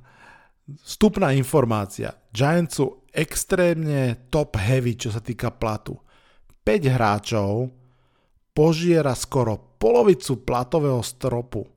[0.88, 2.16] vstupná informácia.
[2.32, 6.00] Giants sú extrémne top heavy, čo sa týka platu.
[6.64, 7.77] 5 hráčov,
[8.58, 11.70] požiera skoro polovicu platového stropu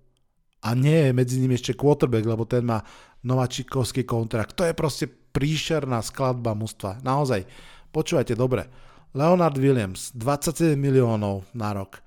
[0.64, 2.80] a nie je medzi nimi ešte quarterback, lebo ten má
[3.20, 4.56] nováčikovský kontrakt.
[4.56, 7.04] To je proste príšerná skladba mužstva.
[7.04, 7.44] Naozaj,
[7.92, 8.64] počúvajte dobre.
[9.12, 12.00] Leonard Williams, 27 miliónov na rok.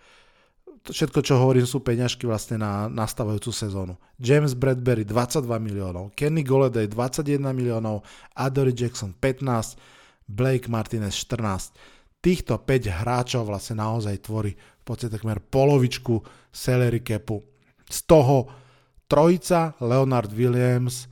[0.89, 3.93] Všetko, čo hovorím, sú peňažky vlastne na nastavujúcu sezónu.
[4.17, 8.01] James Bradbury 22 miliónov, Kenny Golladay 21 miliónov,
[8.36, 9.77] Adory Jackson 15,
[10.27, 11.92] Blake Martinez 14
[12.23, 17.43] týchto 5 hráčov vlastne naozaj tvorí v podstate takmer polovičku salary capu.
[17.83, 18.47] Z toho
[19.12, 21.12] trojica Leonard Williams,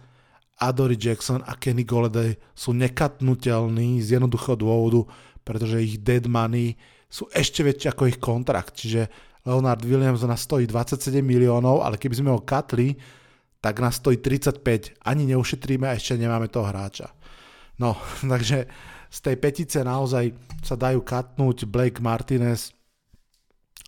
[0.64, 5.04] Adory Jackson a Kenny Golladay sú nekatnutelní z jednoduchého dôvodu,
[5.44, 6.80] pretože ich dead money
[7.12, 8.80] sú ešte väčšie ako ich kontrakt.
[8.80, 9.12] Čiže
[9.44, 12.94] Leonard Williams nás stojí 27 miliónov, ale keby sme ho katli,
[13.58, 15.02] tak nás stojí 35.
[15.02, 17.10] Ani neušetríme a ešte nemáme toho hráča.
[17.82, 17.98] No,
[18.32, 18.70] takže
[19.12, 20.32] z tej petice naozaj
[20.64, 22.72] sa dajú katnúť Blake Martinez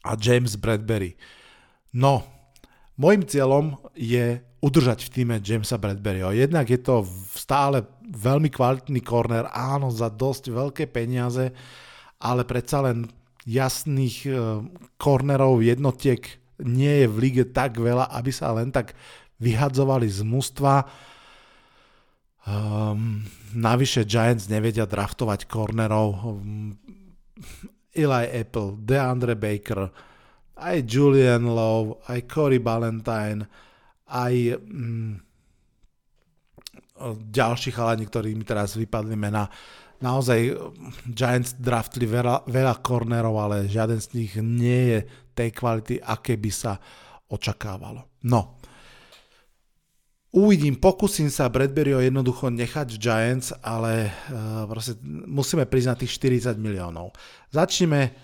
[0.03, 1.15] a James Bradbury.
[1.95, 2.27] No,
[2.99, 6.35] môjim cieľom je udržať v týme Jamesa Bradburyho.
[6.35, 11.51] Jednak je to stále veľmi kvalitný corner, áno, za dosť veľké peniaze,
[12.19, 13.07] ale predsa len
[13.43, 14.27] jasných
[14.95, 16.23] cornerov e, jednotiek
[16.63, 18.95] nie je v lige tak veľa, aby sa len tak
[19.43, 20.87] vyhadzovali z mužstva
[22.43, 23.23] Um,
[23.55, 26.09] navyše Giants nevedia draftovať cornerov.
[26.27, 26.75] Um,
[27.93, 29.85] Eli Apple, DeAndre Baker,
[30.57, 33.45] aj Julian Lowe, aj Corey Ballantyne,
[34.09, 35.21] aj um,
[37.29, 39.45] ďalší chalani, ktorí mi teraz vypadli mena.
[40.03, 40.39] Naozaj
[41.07, 44.99] Giants draftli veľa, veľa cornerov, ale žiaden z nich nie je
[45.31, 46.75] tej kvality, aké by sa
[47.31, 48.19] očakávalo.
[48.27, 48.59] No,
[50.33, 54.97] Uvidím, pokúsim sa Bradburyho jednoducho nechať v Giants, ale uh, proste
[55.29, 56.17] musíme priznať tých
[56.49, 57.13] 40 miliónov.
[57.53, 58.17] Začneme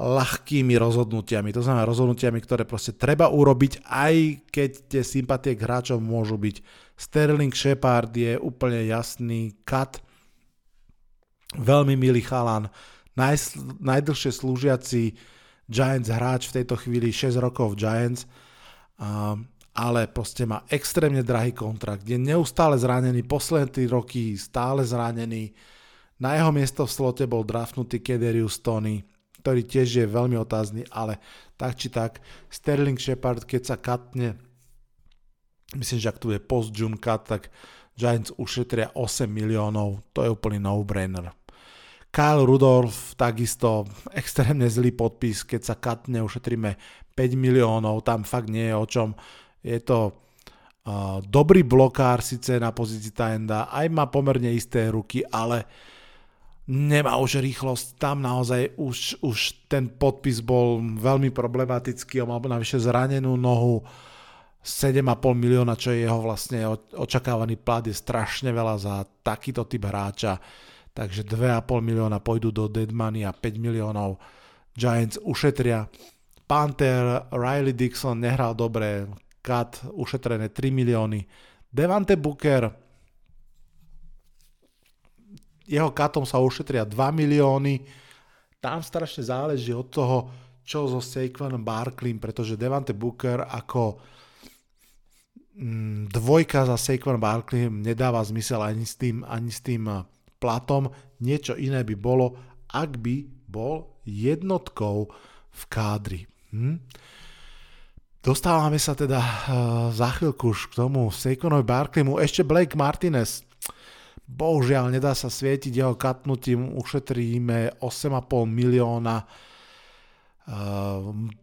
[0.00, 4.14] ľahkými rozhodnutiami, to znamená rozhodnutiami, ktoré proste treba urobiť, aj
[4.48, 6.64] keď tie sympatie k hráčom môžu byť.
[6.96, 10.00] Sterling Shepard je úplne jasný cut,
[11.60, 12.72] veľmi milý chalan,
[13.20, 13.52] naj,
[13.84, 15.12] najdlhšie slúžiaci
[15.68, 18.24] Giants hráč v tejto chvíli 6 rokov Giants.
[18.96, 22.06] Uh, ale proste má extrémne drahý kontrakt.
[22.06, 25.50] Je neustále zranený, posledné 3 roky stále zranený.
[26.22, 29.02] Na jeho miesto v slote bol draftnutý Kederius Tony,
[29.42, 31.18] ktorý tiež je veľmi otázny, ale
[31.58, 34.38] tak či tak, Sterling Shepard, keď sa katne,
[35.74, 37.50] myslím, že ak tu je post-June cut, tak
[37.98, 41.34] Giants ušetria 8 miliónov, to je úplný no-brainer.
[42.14, 46.78] Kyle Rudolph, takisto extrémne zlý podpis, keď sa katne, ušetríme
[47.18, 49.18] 5 miliónov, tam fakt nie je o čom
[49.64, 55.64] je to uh, dobrý blokár síce na pozícii Taenda, aj má pomerne isté ruky, ale
[56.68, 57.96] nemá už rýchlosť.
[57.96, 63.80] Tam naozaj už, už ten podpis bol veľmi problematický, on mal navyše zranenú nohu,
[64.64, 65.04] 7,5
[65.36, 66.64] milióna, čo je jeho vlastne
[66.96, 70.40] očakávaný plat, je strašne veľa za takýto typ hráča.
[70.96, 74.16] Takže 2,5 milióna pôjdu do dead money a 5 miliónov
[74.72, 75.84] Giants ušetria.
[76.48, 79.04] Panther, Riley Dixon nehral dobre,
[79.44, 81.20] kat ušetrené 3 milióny.
[81.68, 82.72] Devante Booker,
[85.68, 87.84] jeho katom sa ušetria 2 milióny.
[88.56, 90.18] Tam strašne záleží od toho,
[90.64, 94.00] čo so Saquon Barkleym, pretože Devante Booker ako
[95.60, 100.08] mm, dvojka za Saquon Barkleym nedáva zmysel ani s tým, ani s tým eh,
[100.40, 100.88] platom.
[101.20, 102.32] Niečo iné by bolo,
[102.72, 105.12] ak by bol jednotkou
[105.52, 106.24] v kádri.
[106.52, 106.80] Hm?
[108.24, 109.34] Dostávame sa teda uh,
[109.92, 112.16] za chvíľku už k tomu Saquonovi Barkleymu.
[112.16, 113.44] Ešte Blake Martinez.
[114.24, 119.28] Bohužiaľ, nedá sa svietiť jeho katnutím, ušetríme 8,5 milióna.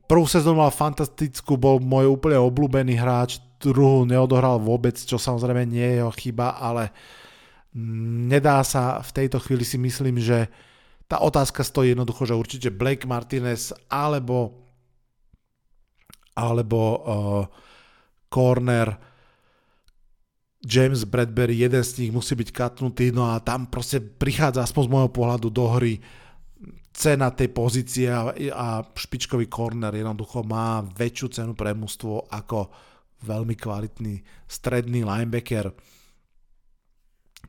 [0.10, 5.86] Prvú sezónu mal fantastickú, bol môj úplne obľúbený hráč, druhú neodohral vôbec, čo samozrejme nie
[5.86, 6.90] je jeho chyba, ale
[8.26, 10.50] nedá sa v tejto chvíli si myslím, že
[11.06, 14.61] tá otázka stojí jednoducho, že určite Blake Martinez alebo
[16.36, 17.44] alebo uh,
[18.32, 18.96] corner
[20.62, 24.92] James Bradbury, jeden z nich musí byť katnutý, no a tam proste prichádza aspoň z
[24.94, 25.98] môjho pohľadu do hry
[26.94, 32.70] cena tej pozície a, a špičkový corner jednoducho má väčšiu cenu pre mústvo ako
[33.26, 35.74] veľmi kvalitný stredný linebacker.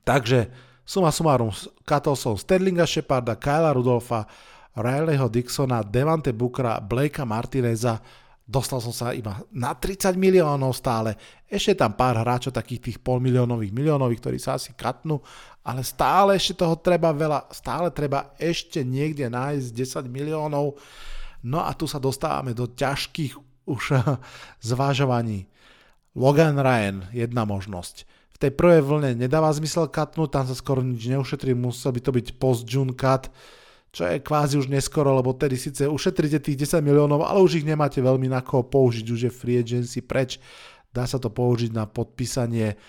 [0.03, 0.49] Takže
[0.88, 1.53] suma sumarum,
[1.85, 4.25] katol som Sterlinga Sheparda, Kyla Rudolfa,
[4.73, 8.01] Rileyho Dixona, Devante Bookera, Blakea Martineza,
[8.42, 11.14] Dostal som sa iba na 30 miliónov stále.
[11.46, 15.22] Ešte tam pár hráčov, takých tých pol miliónových, miliónových, ktorí sa asi katnú,
[15.62, 19.68] ale stále ešte toho treba veľa, stále treba ešte niekde nájsť
[20.05, 20.74] 10 miliónov.
[21.46, 23.38] No a tu sa dostávame do ťažkých
[23.70, 23.94] už
[24.68, 25.46] zvážovaní.
[26.18, 28.05] Logan Ryan, jedna možnosť.
[28.35, 32.11] V tej prvej vlne nedáva zmysel katnúť, tam sa skoro nič neušetrí, musel by to
[32.11, 33.31] byť post-June cut
[33.92, 37.68] čo je kvázi už neskoro, lebo tedy síce ušetríte tých 10 miliónov, ale už ich
[37.68, 40.40] nemáte veľmi na koho použiť, už je free agency preč.
[40.88, 42.81] Dá sa to použiť na podpísanie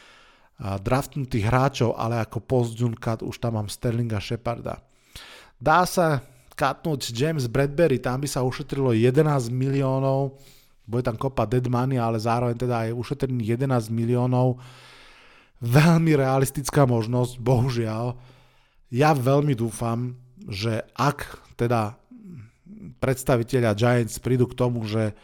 [0.64, 4.80] draftnutých hráčov, ale ako post cut už tam mám Sterlinga Sheparda.
[5.60, 6.24] Dá sa
[6.56, 10.40] katnúť James Bradbury, tam by sa ušetrilo 11 miliónov,
[10.88, 14.56] bude tam kopa dead money, ale zároveň teda aj ušetrených 11 miliónov.
[15.60, 18.16] Veľmi realistická možnosť, bohužiaľ.
[18.92, 20.16] Ja veľmi dúfam,
[20.48, 21.96] že ak teda
[23.00, 25.16] predstaviteľia Giants prídu k tomu, že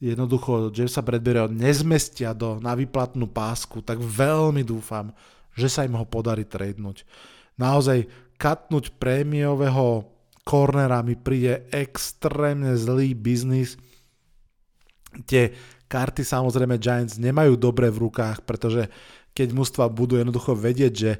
[0.00, 5.12] jednoducho Jamesa Bradburyho nezmestia do, na výplatnú pásku, tak veľmi dúfam,
[5.56, 7.08] že sa im ho podarí tradenúť.
[7.56, 8.04] Naozaj
[8.36, 10.04] katnúť prémiového
[10.44, 13.80] cornera mi príde extrémne zlý biznis.
[15.24, 15.56] Tie
[15.88, 18.92] karty samozrejme Giants nemajú dobre v rukách, pretože
[19.32, 21.12] keď mužstva budú jednoducho vedieť, že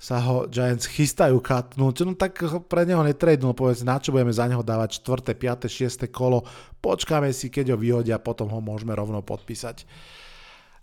[0.00, 2.40] sa ho Giants chystajú katnúť, no tak
[2.72, 6.08] pre neho netradenul, povedz, na čo budeme za neho dávať 4., 5., 6.
[6.08, 6.40] kolo,
[6.80, 9.84] počkáme si, keď ho vyhodia, potom ho môžeme rovno podpísať.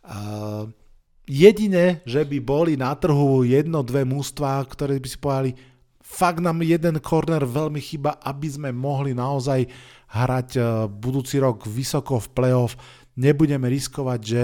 [0.05, 0.69] Uh,
[1.25, 5.51] jedine, že by boli na trhu jedno, dve mústva, ktoré by si povedali,
[5.97, 9.65] fakt nám jeden corner veľmi chyba, aby sme mohli naozaj
[10.13, 12.77] hrať uh, budúci rok vysoko v playoff,
[13.17, 14.41] nebudeme riskovať, že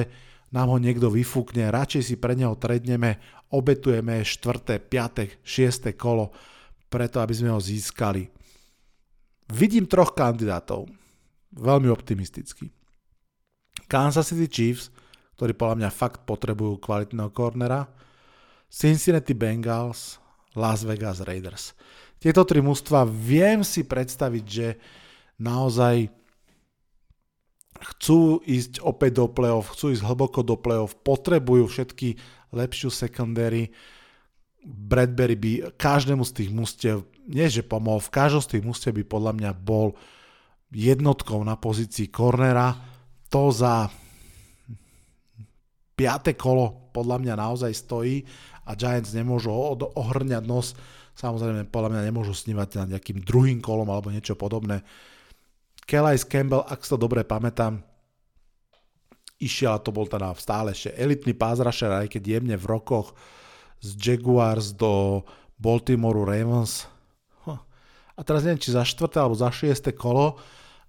[0.49, 3.21] nám ho niekto vyfúkne, radšej si pre neho tredneme,
[3.53, 5.93] obetujeme 4., 5., 6.
[5.93, 6.33] kolo,
[6.89, 8.25] preto aby sme ho získali.
[9.53, 10.89] Vidím troch kandidátov,
[11.53, 12.73] veľmi optimisticky.
[13.85, 14.89] Kansas City Chiefs,
[15.37, 17.85] ktorí podľa mňa fakt potrebujú kvalitného kornera,
[18.73, 20.17] Cincinnati Bengals,
[20.57, 21.77] Las Vegas Raiders.
[22.17, 24.67] Tieto tri mužstva viem si predstaviť, že
[25.37, 26.09] naozaj
[27.83, 32.15] chcú ísť opäť do play-off, chcú ísť hlboko do play-off, potrebujú všetky
[32.53, 33.73] lepšiu secondary.
[34.63, 39.03] Bradbury by každému z tých mustiev, nie že pomohol, v každom z tých mustiev by
[39.03, 39.91] podľa mňa bol
[40.71, 42.71] jednotkou na pozícii cornera.
[43.27, 43.91] To za
[45.99, 46.33] 5.
[46.39, 48.23] kolo podľa mňa naozaj stojí
[48.63, 49.51] a Giants nemôžu
[49.97, 50.77] ohrňať nos.
[51.13, 54.81] Samozrejme, podľa mňa nemôžu snívať nad nejakým druhým kolom alebo niečo podobné
[55.83, 57.83] Kelais Campbell, ak sa dobre pamätám,
[59.43, 63.11] išiel, a to bol teda stále ešte elitný pázrašer, aj keď jemne v rokoch
[63.83, 65.21] z Jaguars do
[65.59, 66.87] Baltimore Ravens.
[68.13, 70.37] A teraz neviem, či za štvrté alebo za šiesté kolo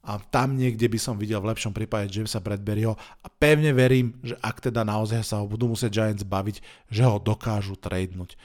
[0.05, 4.37] a tam niekde by som videl v lepšom prípade Jamesa Bradburyho a pevne verím, že
[4.45, 6.61] ak teda naozaj sa ho budú musieť Giants baviť,
[6.93, 8.37] že ho dokážu tradenúť.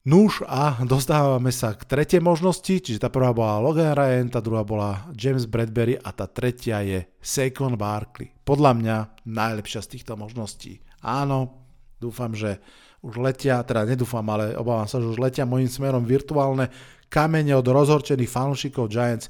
[0.00, 4.64] Nuž a dostávame sa k tretej možnosti, čiže tá prvá bola Logan Ryan, tá druhá
[4.64, 8.32] bola James Bradbury a tá tretia je Saquon Barkley.
[8.48, 8.96] Podľa mňa
[9.28, 10.80] najlepšia z týchto možností.
[11.04, 11.68] Áno,
[12.00, 12.64] dúfam, že
[13.04, 16.72] už letia, teda nedúfam, ale obávam sa, že už letia môjim smerom virtuálne
[17.12, 19.28] kamene od rozhorčených fanúšikov Giants.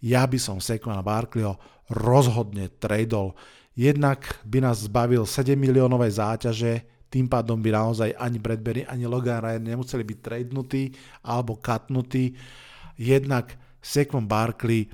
[0.00, 1.60] Ja by som Saquona Barkleyho
[1.92, 3.36] rozhodne tradol.
[3.76, 9.40] Jednak by nás zbavil 7 miliónovej záťaže, tým pádom by naozaj ani Bradbury, ani Logan
[9.40, 10.90] Ryan nemuseli byť tradenutí
[11.22, 12.34] alebo katnutí.
[12.98, 14.90] Jednak Saquon Barkley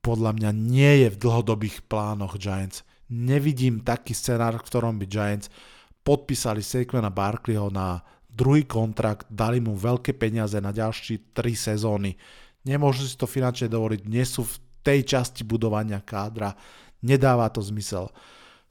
[0.00, 2.82] podľa mňa nie je v dlhodobých plánoch Giants.
[3.12, 5.52] Nevidím taký scenár, v ktorom by Giants
[6.00, 8.00] podpísali Saquona Barkleyho na
[8.30, 12.16] druhý kontrakt, dali mu veľké peniaze na ďalšie 3 sezóny.
[12.64, 16.56] Nemôžu si to finančne dovoliť, nie sú v tej časti budovania kádra,
[17.04, 18.08] nedáva to zmysel.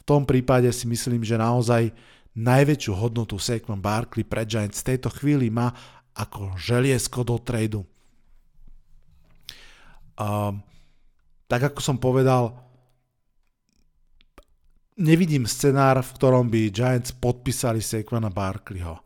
[0.01, 1.93] V tom prípade si myslím, že naozaj
[2.37, 5.73] najväčšiu hodnotu Saquon Barkley pre Giants v tejto chvíli má
[6.13, 7.81] ako želiesko do tradu.
[10.19, 10.59] Um,
[11.47, 12.53] tak ako som povedal,
[14.99, 18.99] nevidím scenár, v ktorom by Giants podpísali Saquona Barkleyho.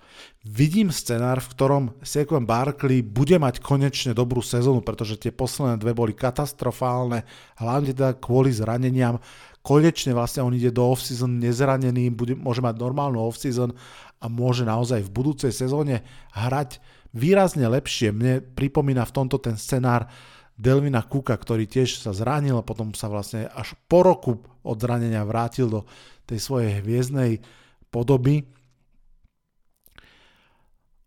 [0.43, 5.93] Vidím scenár, v ktorom Saquon Barkley bude mať konečne dobrú sezónu, pretože tie posledné dve
[5.95, 7.23] boli katastrofálne,
[7.61, 9.21] hlavne teda kvôli zraneniam.
[9.63, 13.71] Konečne vlastne on ide do off-season nezranený, bude, môže mať normálnu off-season
[14.19, 16.03] a môže naozaj v budúcej sezóne
[16.35, 16.83] hrať
[17.15, 18.11] výrazne lepšie.
[18.11, 20.11] Mne pripomína v tomto ten scenár
[20.59, 25.23] Delvina Kuka, ktorý tiež sa zranil a potom sa vlastne až po roku od zranenia
[25.23, 25.87] vrátil do
[26.27, 27.39] tej svojej hviezdnej
[27.87, 28.43] podoby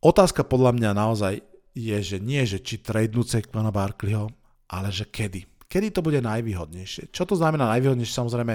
[0.07, 1.35] Otázka podľa mňa naozaj
[1.75, 4.31] je, že nie, že či tradenúť Sekmana Barkleyho,
[4.71, 5.56] ale že kedy.
[5.67, 7.11] Kedy to bude najvýhodnejšie.
[7.11, 8.15] Čo to znamená najvýhodnejšie?
[8.15, 8.55] Samozrejme,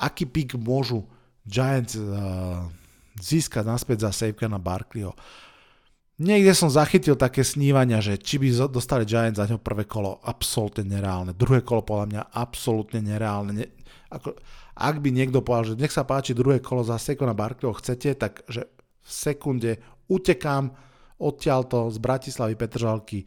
[0.00, 1.04] aký pik môžu
[1.44, 2.68] Giants uh,
[3.20, 5.12] získať naspäť za Sekmana Barkleyho.
[6.20, 10.84] Niekde som zachytil také snívania, že či by dostali Giants za ňo prvé kolo, absolútne
[10.84, 11.32] nereálne.
[11.32, 13.52] Druhé kolo podľa mňa absolútne nereálne.
[13.56, 13.66] Ne,
[14.12, 14.36] ako,
[14.76, 18.44] ak by niekto povedal, že nech sa páči druhé kolo za Sekona Barkleyho chcete, tak
[18.52, 18.68] že
[19.00, 19.80] v sekunde
[20.12, 20.76] utekám
[21.20, 23.24] odtiaľto z Bratislavy Petržalky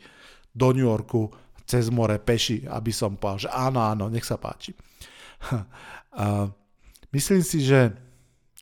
[0.53, 1.33] do New Yorku
[1.63, 4.75] cez more peši, aby som povedal, že áno, áno, nech sa páči.
[6.13, 6.45] A
[7.09, 7.89] myslím si, že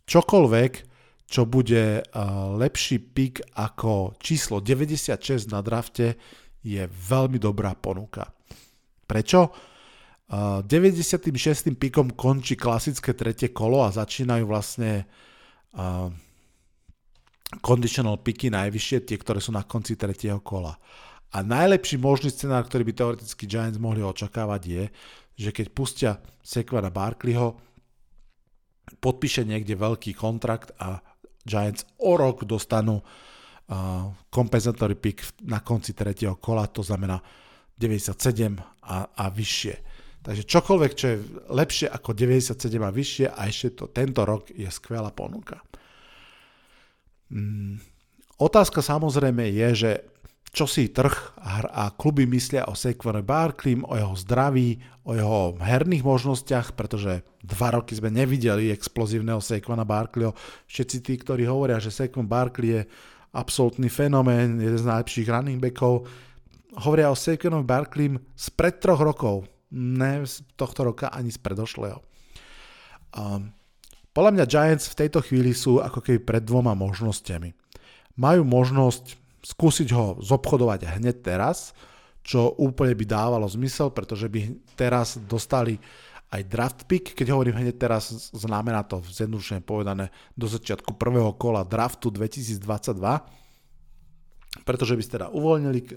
[0.07, 0.71] čokoľvek,
[1.27, 2.03] čo bude
[2.55, 6.15] lepší pik ako číslo 96 na drafte,
[6.63, 8.31] je veľmi dobrá ponuka.
[9.03, 9.51] Prečo?
[10.31, 11.27] 96.
[11.75, 15.03] pikom končí klasické tretie kolo a začínajú vlastne
[17.59, 20.71] conditional picky najvyššie, tie, ktoré sú na konci tretieho kola.
[21.31, 24.83] A najlepší možný scenár, ktorý by teoreticky Giants mohli očakávať je,
[25.39, 26.11] že keď pustia
[26.43, 27.55] Sekvana Barkleyho,
[28.99, 30.99] podpíše niekde veľký kontrakt a
[31.47, 33.05] Giants o rok dostanú uh,
[34.27, 37.17] compensatory pick na konci tretieho kola, to znamená
[37.79, 39.75] 97 a, a vyššie.
[40.21, 41.17] Takže čokoľvek, čo je
[41.49, 45.65] lepšie ako 97 a vyššie a ešte to tento rok je skvelá ponuka.
[47.33, 47.81] Mm,
[48.37, 49.91] otázka samozrejme je, že
[50.51, 51.39] čo si trh
[51.71, 57.79] a kluby myslia o Saquon Barkleym, o jeho zdraví, o jeho herných možnostiach, pretože dva
[57.79, 60.35] roky sme nevideli explozívneho Saquona Barkleyho.
[60.67, 62.81] Všetci tí, ktorí hovoria, že Saquon Barkley je
[63.31, 66.03] absolútny fenomén, jeden z najlepších running backov,
[66.83, 72.03] hovoria o Saquonovi z pred troch rokov, ne z tohto roka ani z predošlého.
[73.15, 73.55] Um,
[74.11, 77.55] podľa mňa Giants v tejto chvíli sú ako keby pred dvoma možnosťami.
[78.19, 81.73] Majú možnosť skúsiť ho zobchodovať hneď teraz,
[82.21, 85.81] čo úplne by dávalo zmysel, pretože by teraz dostali
[86.31, 91.67] aj draft pick, keď hovorím hneď teraz, znamená to zjednodušene povedané do začiatku prvého kola
[91.67, 92.63] draftu 2022,
[94.63, 95.89] pretože by ste teda uvoľnili eh,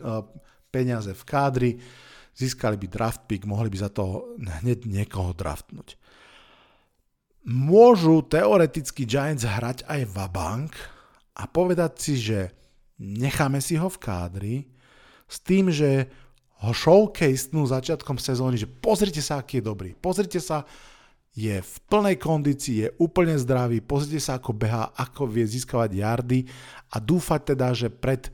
[0.75, 1.71] peniaze v kádri,
[2.35, 5.95] získali by draft pick, mohli by za to hneď niekoho draftnúť.
[7.45, 10.75] Môžu teoreticky Giants hrať aj bank
[11.39, 12.64] a povedať si, že
[12.99, 14.57] necháme si ho v kádri
[15.27, 16.07] s tým, že
[16.65, 19.91] ho showcasenú začiatkom sezóny, že pozrite sa, aký je dobrý.
[19.93, 20.65] Pozrite sa,
[21.35, 26.47] je v plnej kondícii, je úplne zdravý, pozrite sa, ako behá, ako vie získavať yardy
[26.95, 28.31] a dúfať teda, že pred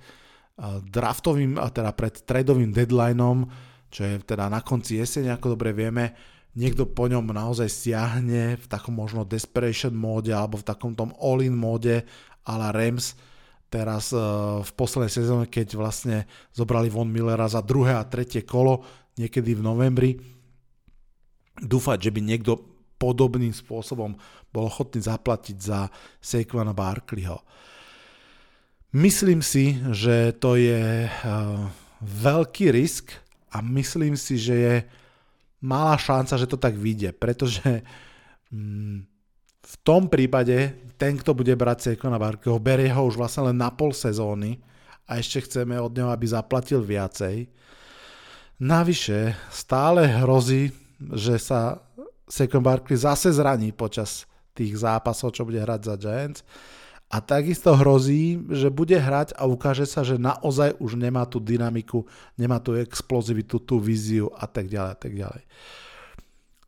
[0.93, 3.49] draftovým, teda pred tradovým deadlineom,
[3.89, 6.13] čo je teda na konci jesene, ako dobre vieme,
[6.53, 11.57] niekto po ňom naozaj siahne v takom možno desperation móde alebo v takom tom all-in
[11.57, 12.05] móde
[12.45, 13.17] a Rams
[13.71, 18.83] teraz uh, v poslednej sezóne, keď vlastne zobrali Von Millera za druhé a tretie kolo
[19.15, 20.11] niekedy v novembri.
[21.57, 22.59] Dúfať, že by niekto
[22.99, 24.19] podobným spôsobom
[24.51, 27.41] bol ochotný zaplatiť za Saquona Barkleyho.
[28.91, 31.65] Myslím si, že to je uh,
[32.03, 33.15] veľký risk
[33.55, 34.75] a myslím si, že je
[35.63, 37.63] malá šanca, že to tak vyjde, pretože
[38.51, 39.07] mm,
[39.71, 43.71] v tom prípade ten, kto bude brať Sekona Barkeho, berie ho už vlastne len na
[43.71, 44.59] pol sezóny
[45.07, 47.47] a ešte chceme od neho, aby zaplatil viacej.
[48.61, 50.75] Navyše stále hrozí,
[51.15, 51.81] že sa
[52.27, 56.43] Sekon Barkley zase zraní počas tých zápasov, čo bude hrať za Giants
[57.11, 62.07] a takisto hrozí, že bude hrať a ukáže sa, že naozaj už nemá tú dynamiku,
[62.39, 65.43] nemá tú explozivitu, tú víziu a tak ďalej a tak ďalej.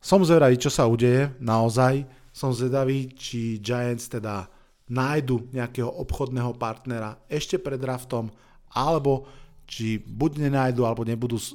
[0.03, 2.03] Som zvedavý, čo sa udeje, naozaj.
[2.33, 4.49] Som zvedavý, či Giants teda
[4.89, 8.33] nájdu nejakého obchodného partnera ešte pred draftom,
[8.73, 9.29] alebo
[9.69, 11.45] či buď nenájdu, alebo nebudú e,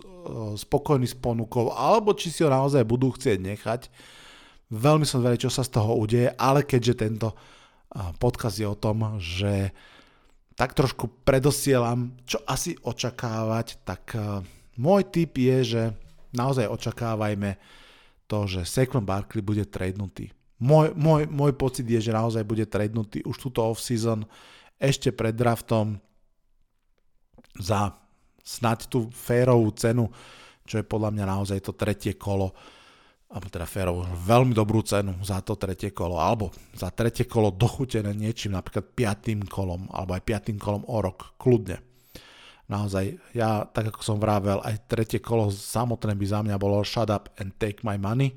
[0.56, 3.80] spokojní s ponukou, alebo či si ho naozaj budú chcieť nechať.
[4.72, 7.36] Veľmi som zvedavý, čo sa z toho udeje, ale keďže tento
[8.20, 9.72] podcast je o tom, že
[10.58, 14.12] tak trošku predosielam, čo asi očakávať, tak
[14.76, 15.82] môj tip je, že
[16.34, 17.56] naozaj očakávajme
[18.28, 20.28] to, že Saquon Barkley bude tradenutý.
[20.58, 24.26] Môj, môj, môj pocit je, že naozaj bude tradenutý už túto off-season
[24.78, 26.02] ešte pred draftom
[27.58, 27.94] za
[28.42, 30.10] snať tú férovú cenu,
[30.66, 32.54] čo je podľa mňa naozaj to tretie kolo,
[33.28, 38.10] alebo teda férovú, veľmi dobrú cenu za to tretie kolo, alebo za tretie kolo dochutené
[38.16, 41.88] niečím, napríklad piatým kolom, alebo aj piatým kolom o rok, kľudne
[42.68, 47.08] naozaj, ja, tak ako som vravel, aj tretie kolo samotné by za mňa bolo shut
[47.08, 48.36] up and take my money.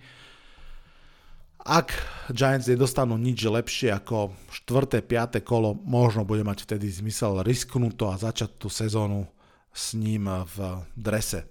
[1.62, 1.93] Ak
[2.34, 4.34] Giants nedostanú nič lepšie ako
[4.66, 5.05] 4.
[5.05, 5.45] 5.
[5.45, 9.30] kolo, možno bude mať vtedy zmysel risknúť to a začať tú sezónu
[9.70, 10.57] s ním v
[10.97, 11.45] drese.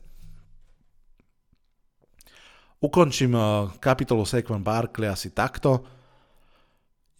[2.81, 3.45] Ukončím eh,
[3.79, 5.85] kapitolu Saquon Barkley asi takto.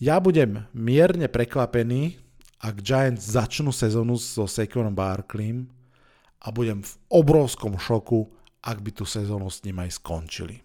[0.01, 2.17] Ja budem mierne prekvapený,
[2.65, 5.69] ak Giants začnú sezónu so Saquonom Barkleym
[6.41, 8.33] a budem v obrovskom šoku,
[8.65, 10.65] ak by tú sezónu s ním aj skončili.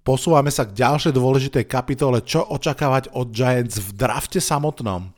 [0.00, 5.12] Posúvame sa k ďalšej dôležitej kapitole, čo očakávať od Giants v drafte samotnom.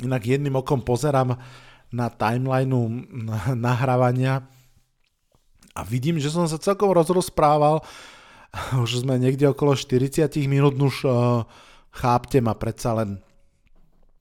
[0.00, 1.36] Inak jedným okom pozerám
[1.92, 2.88] na timelineu
[3.52, 4.46] nahrávania
[5.76, 7.84] a vidím, že som sa celkom rozrozprával
[8.84, 11.46] už sme niekde okolo 40 minút, už uh,
[11.94, 13.22] chápte ma predsa len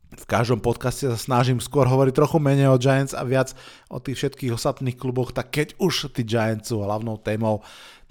[0.10, 3.54] v každom podcaste sa snažím skôr hovoriť trochu menej o Giants a viac
[3.94, 7.62] o tých všetkých ostatných kluboch, tak keď už tí Giants sú hlavnou témou,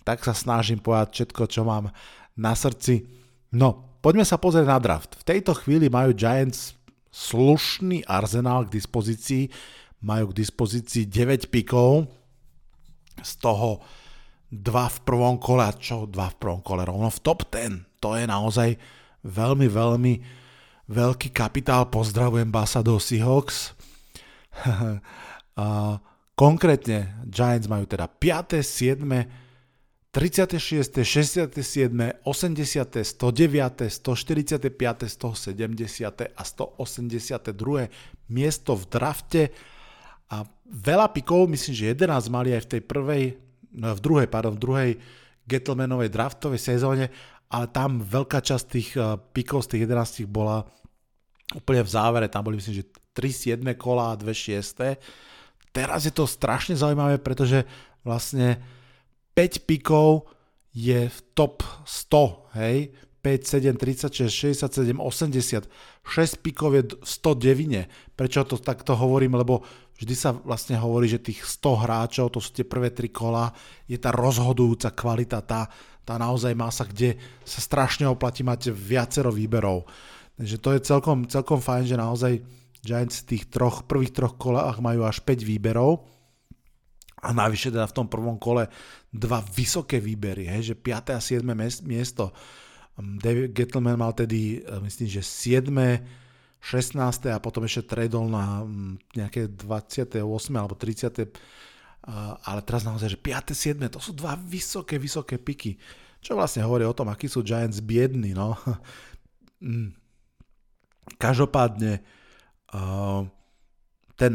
[0.09, 1.93] tak sa snažím povedať všetko, čo mám
[2.33, 3.05] na srdci.
[3.53, 5.21] No, poďme sa pozrieť na draft.
[5.21, 6.73] V tejto chvíli majú Giants
[7.13, 9.53] slušný arzenál k dispozícii,
[10.01, 12.09] majú k dispozícii 9 pikov,
[13.21, 13.85] z toho
[14.49, 18.01] dva v prvom kole, a čo dva v prvom kole, rovno v top 10.
[18.01, 18.81] To je naozaj
[19.29, 20.15] veľmi, veľmi
[20.89, 21.93] veľký kapitál.
[21.93, 23.77] Pozdravujem Basa do Seahawks.
[26.39, 29.48] konkrétne Giants majú teda 5., 7.,
[30.11, 31.53] 36., 67.,
[32.25, 36.33] 80., 109., 145., 170.
[36.33, 37.89] a 182.
[38.33, 39.43] miesto v drafte
[40.33, 43.25] a veľa pikov, myslím, že 11 mali aj v tej prvej
[43.79, 44.91] No, v druhej, pardon, v druhej
[45.45, 47.13] Gettlemanovej draftovej sezóne,
[47.53, 50.65] ale tam veľká časť tých uh, pikov z tých 11 bola
[51.53, 54.99] úplne v závere, tam boli myslím, že 3 7 kola a 2 6.
[55.73, 57.65] Teraz je to strašne zaujímavé, pretože
[58.05, 58.61] vlastne
[59.39, 60.27] 5 pikov
[60.75, 62.91] je v top 100, hej,
[63.23, 65.71] 5, 7, 36, 67, 80,
[66.03, 68.19] 6 pikov je 109.
[68.19, 69.39] Prečo to takto hovorím?
[69.39, 69.63] Lebo
[69.95, 73.55] vždy sa vlastne hovorí, že tých 100 hráčov, to sú tie prvé tri kola,
[73.87, 75.71] je tá rozhodujúca kvalita, tá,
[76.03, 77.15] tá naozaj masa, kde
[77.47, 79.87] sa strašne oplatí mať viacero výberov.
[80.35, 82.33] Takže to je celkom, celkom fajn, že naozaj
[82.83, 86.19] Giants v tých troch, prvých troch kolách majú až 5 výberov
[87.23, 88.71] a navyše teda v tom prvom kole
[89.09, 91.17] dva vysoké výbery, hej, že 5.
[91.17, 91.45] a 7.
[91.89, 92.33] miesto.
[92.99, 95.73] David Gettleman mal tedy, e, myslím, že 7
[96.59, 97.31] 16.
[97.31, 100.19] a potom ešte tradol na mm, nejaké 28.
[100.59, 101.31] alebo 30.
[102.43, 103.55] Ale teraz naozaj, že 5.
[103.55, 103.95] 7.
[103.95, 105.79] to sú dva vysoké, vysoké piky.
[106.19, 108.55] Čo vlastne hovorí o tom, akí sú Giants biední, no.
[109.59, 109.91] Mm.
[111.19, 111.99] Každopádne
[114.15, 114.33] ten,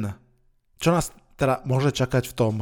[0.75, 2.53] čo nás teda môže čakať v tom,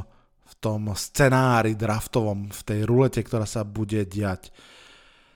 [0.51, 4.51] v tom scenári draftovom, v tej rulete, ktorá sa bude diať.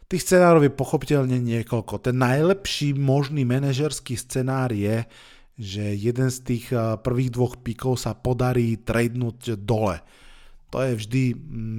[0.06, 2.04] Tých scenárov je pochopiteľne niekoľko.
[2.04, 5.08] Ten najlepší možný manažerský scenár je,
[5.56, 10.04] že jeden z tých eh, prvých dvoch pikov sa podarí tradenúť dole.
[10.76, 11.24] To je vždy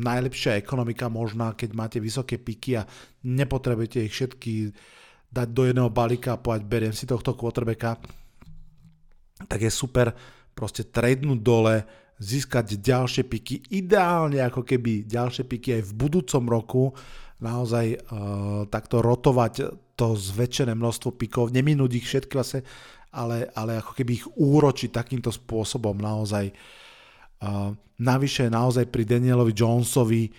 [0.01, 2.89] najlepšia ekonomika možná, keď máte vysoké piky a
[3.29, 4.73] nepotrebujete ich všetky
[5.29, 8.01] dať do jedného balíka a povedať, beriem si tohto quarterbacka,
[9.45, 10.17] tak je super
[10.57, 11.85] proste tradenúť dole,
[12.17, 16.85] získať ďalšie piky, ideálne ako keby ďalšie piky aj v budúcom roku,
[17.45, 22.65] naozaj uh, takto rotovať to zväčšené množstvo pikov, neminúť ich všetky vlastne,
[23.13, 26.53] ale, ale ako keby ich úročiť takýmto spôsobom naozaj.
[27.37, 30.33] Uh, navyše naozaj pri Danielovi Jonesovi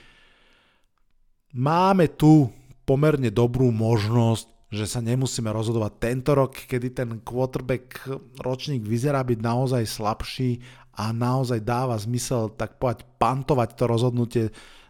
[1.53, 2.49] máme tu
[2.86, 8.03] pomerne dobrú možnosť, že sa nemusíme rozhodovať tento rok, kedy ten quarterback
[8.43, 10.59] ročník vyzerá byť naozaj slabší
[10.97, 14.45] a naozaj dáva zmysel tak povedať pantovať to rozhodnutie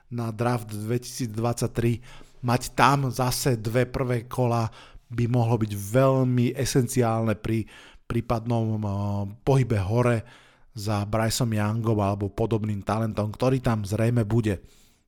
[0.07, 2.47] na draft 2023.
[2.47, 4.71] Mať tam zase dve prvé kola
[5.11, 7.67] by mohlo byť veľmi esenciálne pri
[8.07, 8.91] prípadnom uh,
[9.43, 10.23] pohybe hore
[10.71, 14.63] za Bryson Youngom alebo podobným talentom, ktorý tam zrejme bude.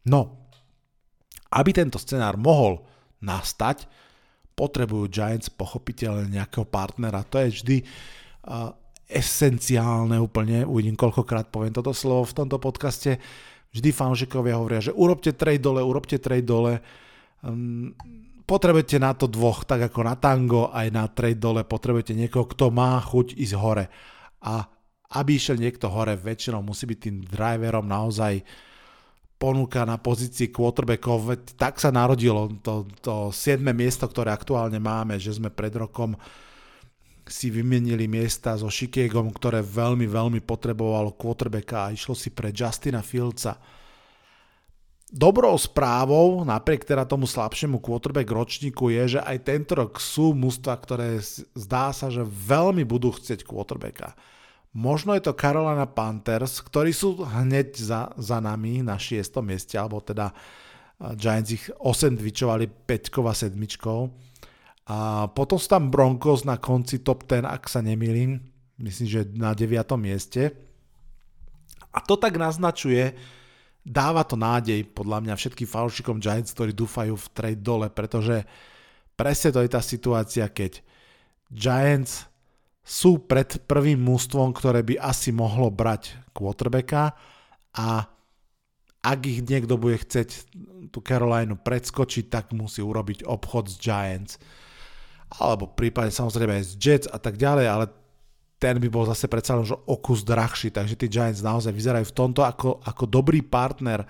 [0.09, 0.51] No,
[1.49, 2.83] Aby tento scenár mohol
[3.23, 3.87] nastať,
[4.53, 7.23] potrebujú Giants pochopiteľne nejakého partnera.
[7.31, 8.75] To je vždy uh,
[9.09, 13.17] esenciálne úplne, uvidím koľkokrát poviem toto slovo v tomto podcaste,
[13.73, 16.77] vždy fanžikovia hovoria, že urobte trade dole, urobte trade dole.
[17.41, 17.97] Um,
[18.45, 22.69] potrebujete na to dvoch, tak ako na tango, aj na trade dole potrebujete niekoho, kto
[22.69, 23.85] má chuť ísť hore.
[24.45, 24.65] A
[25.09, 28.45] aby išiel niekto hore, väčšinou musí byť tým driverom naozaj
[29.41, 31.33] ponúka na pozícii quarterbackov.
[31.57, 33.63] Tak sa narodilo to, to 7.
[33.73, 36.13] miesto, ktoré aktuálne máme, že sme pred rokom
[37.29, 43.05] si vymenili miesta so Chicago, ktoré veľmi, veľmi potrebovalo quarterbacka a išlo si pre Justina
[43.05, 43.61] Fieldsa.
[45.09, 50.73] Dobrou správou, napriek teda tomu slabšiemu quarterback ročníku, je, že aj tento rok sú mužstva,
[50.77, 51.17] ktoré
[51.57, 54.13] zdá sa, že veľmi budú chcieť quarterbacka.
[54.69, 59.41] Možno je to Carolina Panthers, ktorí sú hneď za, za nami na 6.
[59.41, 60.29] mieste, alebo teda
[61.17, 63.55] Giants ich osendvičovali 5 a 7.
[64.89, 68.41] A potom sú tam Broncos na konci top 10, ak sa nemýlim.
[68.81, 69.69] Myslím, že na 9.
[70.01, 70.49] mieste.
[71.93, 73.13] A to tak naznačuje,
[73.85, 78.45] dáva to nádej podľa mňa všetkým fanúšikom Giants, ktorí dúfajú v trade dole, pretože
[79.13, 80.81] presne to je tá situácia, keď
[81.53, 82.25] Giants
[82.81, 87.13] sú pred prvým mústvom, ktoré by asi mohlo brať quarterbacka
[87.77, 88.09] a
[88.99, 90.29] ak ich niekto bude chcieť
[90.89, 94.33] tú Carolinu predskočiť, tak musí urobiť obchod s Giants
[95.29, 97.85] alebo prípadne samozrejme aj z Jets a tak ďalej, ale
[98.59, 102.17] ten by bol zase predsa len o kus drahší, takže tí Giants naozaj vyzerajú v
[102.17, 104.03] tomto ako, ako dobrý partner.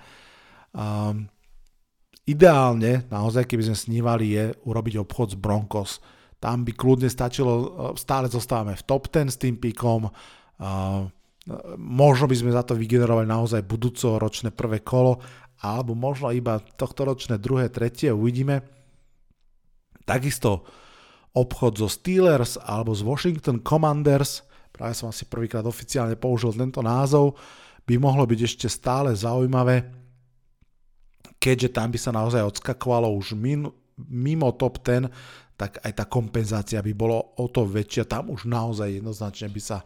[0.74, 1.30] Um,
[2.26, 5.90] ideálne, naozaj, keby sme snívali, je urobiť obchod s Broncos.
[6.42, 11.06] Tam by kľudne stačilo, uh, stále zostávame v top 10 s tým píkom, uh,
[11.78, 15.22] možno by sme za to vygenerovali naozaj budúcoročné prvé kolo,
[15.62, 18.66] alebo možno iba tohto ročné druhé, tretie, uvidíme.
[20.02, 20.66] Takisto
[21.36, 24.42] obchod zo Steelers alebo z Washington Commanders,
[24.74, 27.38] práve som asi prvýkrát oficiálne použil tento názov,
[27.86, 29.90] by mohlo byť ešte stále zaujímavé,
[31.40, 33.34] keďže tam by sa naozaj odskakovalo už
[33.98, 35.10] mimo top 10,
[35.60, 38.08] tak aj tá kompenzácia by bolo o to väčšia.
[38.08, 39.84] Tam už naozaj jednoznačne by sa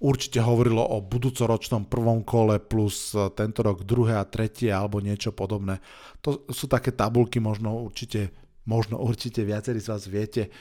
[0.00, 5.80] určite hovorilo o budúcoročnom prvom kole plus tento rok druhé a tretie alebo niečo podobné.
[6.24, 8.32] To sú také tabulky možno určite
[8.64, 10.52] možno určite viacerí z vás viete,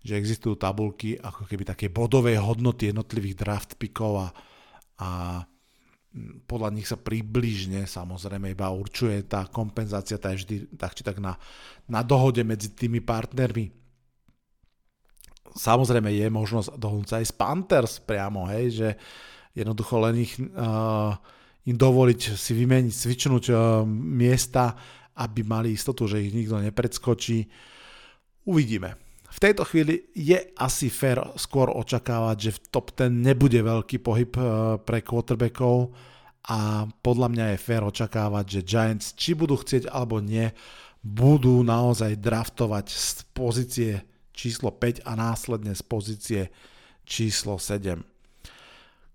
[0.00, 4.28] že existujú tabulky ako keby také bodové hodnoty jednotlivých draft pickov a,
[5.00, 5.08] a
[6.48, 11.22] podľa nich sa približne samozrejme iba určuje tá kompenzácia, tá je vždy tak či tak
[11.22, 11.38] na,
[11.86, 13.70] na dohode medzi tými partnermi.
[15.54, 18.88] Samozrejme je možnosť dohodnúť aj z Panthers priamo, hej, že
[19.54, 21.14] jednoducho len ich, uh,
[21.66, 24.74] im dovoliť si vymeniť, svičnúť uh, miesta
[25.16, 27.48] aby mali istotu, že ich nikto nepredskočí.
[28.46, 28.96] Uvidíme.
[29.30, 34.32] V tejto chvíli je asi fair skôr očakávať, že v top 10 nebude veľký pohyb
[34.34, 34.42] e,
[34.82, 35.94] pre quarterbackov
[36.50, 40.50] a podľa mňa je fair očakávať, že Giants, či budú chcieť alebo nie,
[41.00, 43.92] budú naozaj draftovať z pozície
[44.34, 46.42] číslo 5 a následne z pozície
[47.06, 48.02] číslo 7.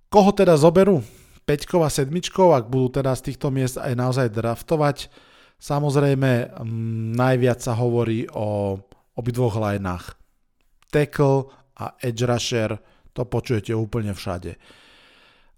[0.08, 1.04] Koho teda zoberú?
[1.46, 2.10] 5 a 7,
[2.56, 5.14] ak budú teda z týchto miest aj naozaj draftovať,
[5.60, 6.62] Samozrejme,
[7.16, 8.78] najviac sa hovorí o
[9.16, 10.14] obidvoch lineách.
[10.92, 11.50] Tackle
[11.80, 12.78] a edge rusher,
[13.16, 14.56] to počujete úplne všade.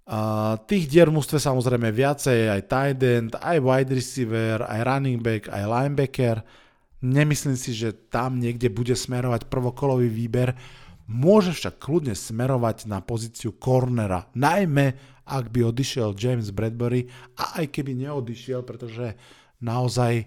[0.08, 5.52] A tých dier v samozrejme viacej, aj tight end, aj wide receiver, aj running back,
[5.52, 6.38] aj linebacker.
[7.04, 10.56] Nemyslím si, že tam niekde bude smerovať prvokolový výber.
[11.12, 14.96] Môže však kľudne smerovať na pozíciu cornera, najmä
[15.28, 19.12] ak by odišiel James Bradbury a aj keby neodišiel, pretože
[19.62, 20.26] naozaj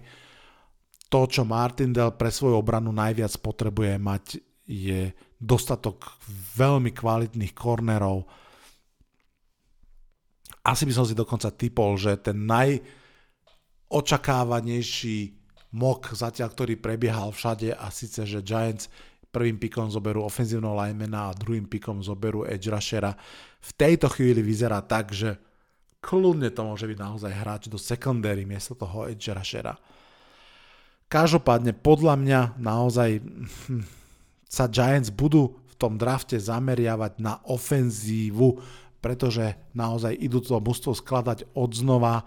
[1.11, 6.07] to, čo Martindale pre svoju obranu najviac potrebuje mať, je dostatok
[6.55, 8.23] veľmi kvalitných kornerov.
[10.61, 15.33] Asi by som si dokonca typol, že ten najočakávanejší
[15.75, 18.87] mok zatiaľ, ktorý prebiehal všade a síce, že Giants
[19.31, 23.15] prvým pikom zoberú ofenzívneho linemana a druhým pikom zoberú edge rushera.
[23.63, 25.39] V tejto chvíli vyzerá tak, že
[26.01, 29.77] kľudne to môže byť naozaj hráč do secondary miesto toho edge rushera.
[31.07, 33.85] Každopádne podľa mňa naozaj hm,
[34.49, 38.59] sa Giants budú v tom drafte zameriavať na ofenzívu,
[38.99, 42.25] pretože naozaj idú to mužstvo skladať od znova.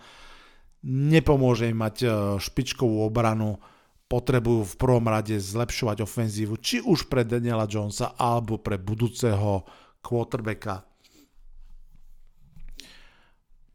[0.85, 2.09] Nepomôže im mať e,
[2.45, 3.57] špičkovú obranu,
[4.05, 9.65] potrebujú v prvom rade zlepšovať ofenzívu, či už pre Daniela Jonesa alebo pre budúceho
[10.05, 10.94] quarterbacka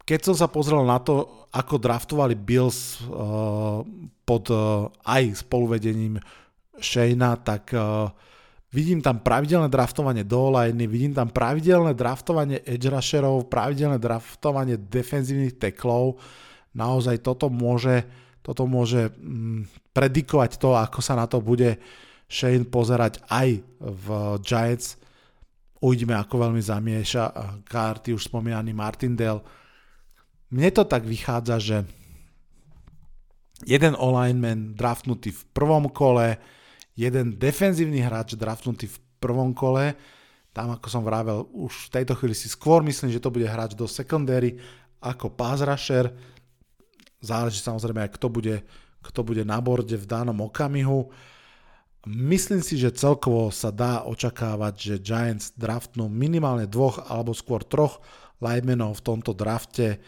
[0.04, 3.82] keď som sa pozrel na to, ako draftovali Bills uh,
[4.22, 6.18] pod uh, aj spoluvedením
[6.78, 8.10] Shayna, tak uh,
[8.70, 15.58] vidím tam pravidelné draftovanie do liney, vidím tam pravidelné draftovanie edge rusherov, pravidelné draftovanie defenzívnych
[15.58, 16.22] teklov.
[16.74, 18.06] Naozaj toto môže,
[18.46, 21.76] toto môže mm, predikovať to, ako sa na to bude
[22.30, 24.06] Shane pozerať aj v
[24.46, 24.94] Giants.
[25.82, 27.24] Uvidíme, ako veľmi zamieša
[27.66, 29.42] karty už spomínaný Martindale.
[30.50, 31.76] Mne to tak vychádza, že
[33.62, 36.42] jeden alignment draftnutý v prvom kole,
[36.98, 39.94] jeden defenzívny hráč draftnutý v prvom kole,
[40.50, 43.78] tam ako som vravel, už v tejto chvíli si skôr myslím, že to bude hráč
[43.78, 44.58] do secondary
[44.98, 46.10] ako pass rusher.
[47.22, 48.66] Záleží samozrejme aj kto bude,
[49.00, 51.12] kto bude na borde v danom okamihu.
[52.08, 58.00] Myslím si, že celkovo sa dá očakávať, že Giants draftnú minimálne dvoch alebo skôr troch
[58.40, 60.00] linemenov v tomto drafte.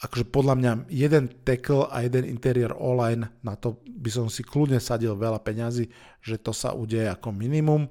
[0.00, 4.80] Akože podľa mňa jeden tackle a jeden interior online, na to by som si kľudne
[4.80, 5.92] sadil veľa peňazí,
[6.24, 7.84] že to sa udeje ako minimum.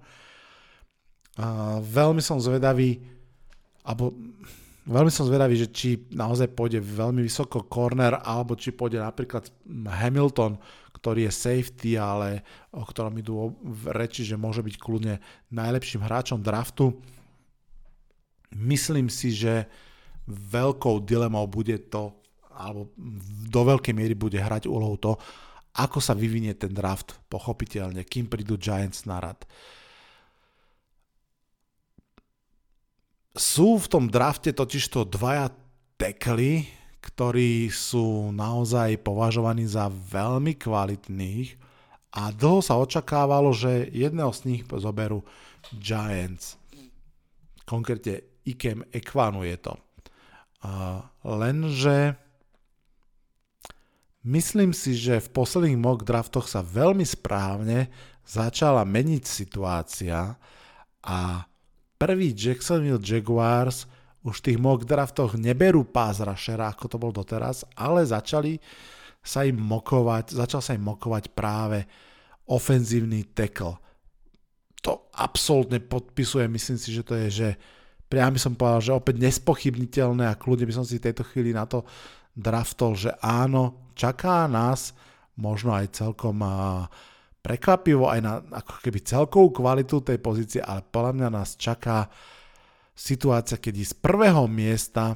[1.38, 3.06] A veľmi som zvedavý,
[3.86, 4.18] alebo
[4.90, 10.58] veľmi som zvedavý, že či naozaj pôjde veľmi vysoko corner, alebo či pôjde napríklad Hamilton,
[10.98, 12.42] ktorý je safety, ale
[12.74, 13.54] o ktorom idú
[13.86, 15.22] reči, že môže byť kľudne
[15.54, 16.98] najlepším hráčom draftu.
[18.50, 19.70] Myslím si, že
[20.30, 22.14] veľkou dilemou bude to,
[22.54, 22.94] alebo
[23.50, 25.18] do veľkej miery bude hrať úlohu to,
[25.80, 29.40] ako sa vyvinie ten draft, pochopiteľne, kým prídu Giants na rad.
[33.38, 35.54] Sú v tom drafte totižto dvaja
[35.96, 36.68] tekly,
[37.00, 41.56] ktorí sú naozaj považovaní za veľmi kvalitných
[42.12, 45.24] a dlho sa očakávalo, že jedného z nich zoberú
[45.80, 46.60] Giants.
[47.64, 49.74] Konkrétne Ikem Ekvanu je to.
[51.24, 52.20] Lenže
[54.28, 57.88] myslím si, že v posledných mock draftoch sa veľmi správne
[58.28, 60.36] začala meniť situácia
[61.02, 61.48] a
[61.96, 63.88] prvý Jacksonville Jaguars
[64.20, 68.60] už v tých mock draftoch neberú pás rushera, ako to bol doteraz, ale začali
[69.24, 71.88] sa im mokovať, začal sa im mokovať práve
[72.48, 73.80] ofenzívny tackle.
[74.84, 77.50] To absolútne podpisuje, myslím si, že to je, že
[78.10, 81.54] priam by som povedal, že opäť nespochybniteľné a kľudne by som si v tejto chvíli
[81.54, 81.86] na to
[82.34, 84.98] draftol, že áno, čaká nás
[85.38, 86.42] možno aj celkom
[87.40, 92.12] prekvapivo aj na ako keby celkovú kvalitu tej pozície, ale podľa mňa nás čaká
[92.92, 95.16] situácia, keď z prvého miesta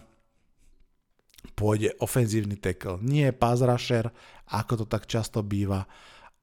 [1.59, 3.03] pôjde ofenzívny tackle.
[3.03, 4.07] Nie pass rusher,
[4.55, 5.83] ako to tak často býva,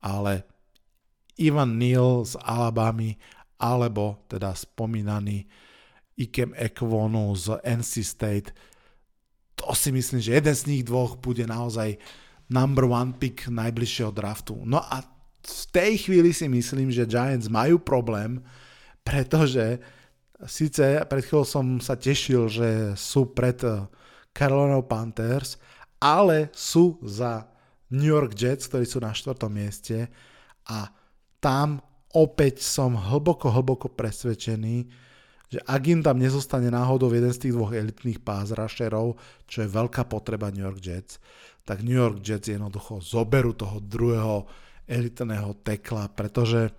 [0.05, 0.45] ale
[1.41, 3.17] Ivan Neal z Alabamy,
[3.57, 5.49] alebo teda spomínaný
[6.21, 8.49] Ikem Ekwonu z NC State.
[9.57, 11.97] To si myslím, že jeden z nich dvoch bude naozaj
[12.53, 14.61] number one pick najbližšieho draftu.
[14.69, 15.01] No a
[15.41, 18.45] v tej chvíli si myslím, že Giants majú problém,
[19.01, 19.81] pretože
[20.49, 23.85] Sice pred chvíľou som sa tešil, že sú pred eh,
[24.33, 25.61] Carolina Panthers,
[26.01, 27.45] ale sú za
[27.93, 30.09] New York Jets, ktorí sú na štvrtom mieste
[30.65, 30.89] a
[31.43, 31.83] tam
[32.17, 34.89] opäť som hlboko, hlboko presvedčený,
[35.51, 39.19] že ak im tam nezostane náhodou jeden z tých dvoch elitných pás rusherov,
[39.51, 41.19] čo je veľká potreba New York Jets,
[41.67, 44.47] tak New York Jets jednoducho zoberú toho druhého
[44.87, 46.71] elitného tekla, pretože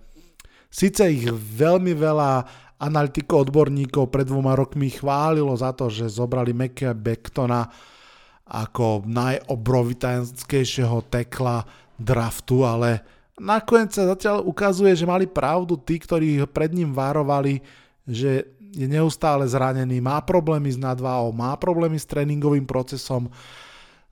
[0.72, 2.44] síce ich veľmi veľa
[2.80, 7.68] analytikov, odborníkov pred dvoma rokmi chválilo za to, že zobrali Mekea Bektona
[8.48, 11.64] ako najobrovitanskejšieho tekla
[11.96, 13.00] draftu, ale
[13.38, 17.62] nakoniec sa zatiaľ ukazuje, že mali pravdu tí, ktorí pred ním varovali,
[18.04, 23.28] že je neustále zranený, má problémy s nadváhou, má problémy s tréningovým procesom.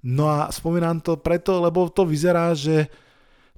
[0.05, 2.93] No a spomínam to preto, lebo to vyzerá, že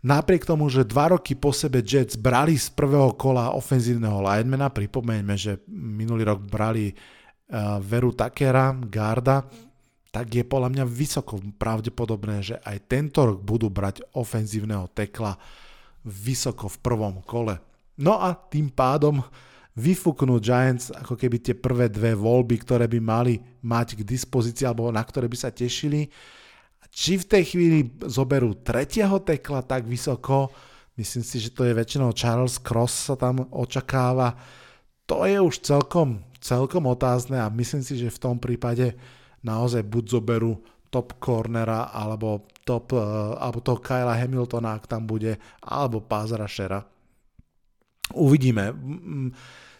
[0.03, 5.35] Napriek tomu, že dva roky po sebe Jets brali z prvého kola ofenzívneho linemana, pripomeňme,
[5.39, 9.47] že minulý rok brali uh, Veru Takera, Garda,
[10.11, 15.39] tak je podľa mňa vysoko pravdepodobné, že aj tento rok budú brať ofenzívneho tekla
[16.03, 17.63] vysoko v prvom kole.
[17.95, 19.23] No a tým pádom
[19.73, 24.93] vyfúknú Giants ako keby tie prvé dve voľby, ktoré by mali mať k dispozícii alebo
[24.93, 26.13] na ktoré by sa tešili.
[26.93, 30.53] Či v tej chvíli zoberú tretieho tekla tak vysoko,
[31.01, 34.37] myslím si, že to je väčšinou Charles Cross sa tam očakáva,
[35.09, 38.93] to je už celkom, celkom otázne a myslím si, že v tom prípade
[39.41, 40.61] naozaj buď zoberú
[40.93, 46.85] top cornera alebo, top, uh, alebo toho Kyla Hamiltona, ak tam bude, alebo pass rushera.
[48.11, 48.75] Uvidíme.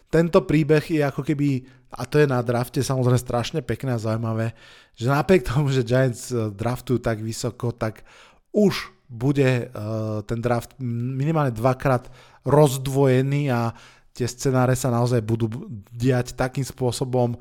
[0.07, 4.55] tento príbeh je ako keby, a to je na drafte samozrejme strašne pekné a zaujímavé,
[4.95, 8.07] že napriek tomu, že Giants eh, draftujú tak vysoko, tak
[8.53, 12.09] už bude uh, ten draft minimálne dvakrát
[12.49, 13.73] rozdvojený a
[14.13, 15.49] tie scenáre sa naozaj budú
[15.93, 17.37] diať takým spôsobom,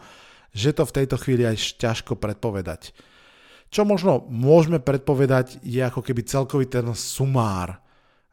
[0.53, 2.93] že to v tejto chvíli aj ťažko predpovedať.
[3.73, 7.81] Čo možno môžeme predpovedať je ako keby celkový ten sumár.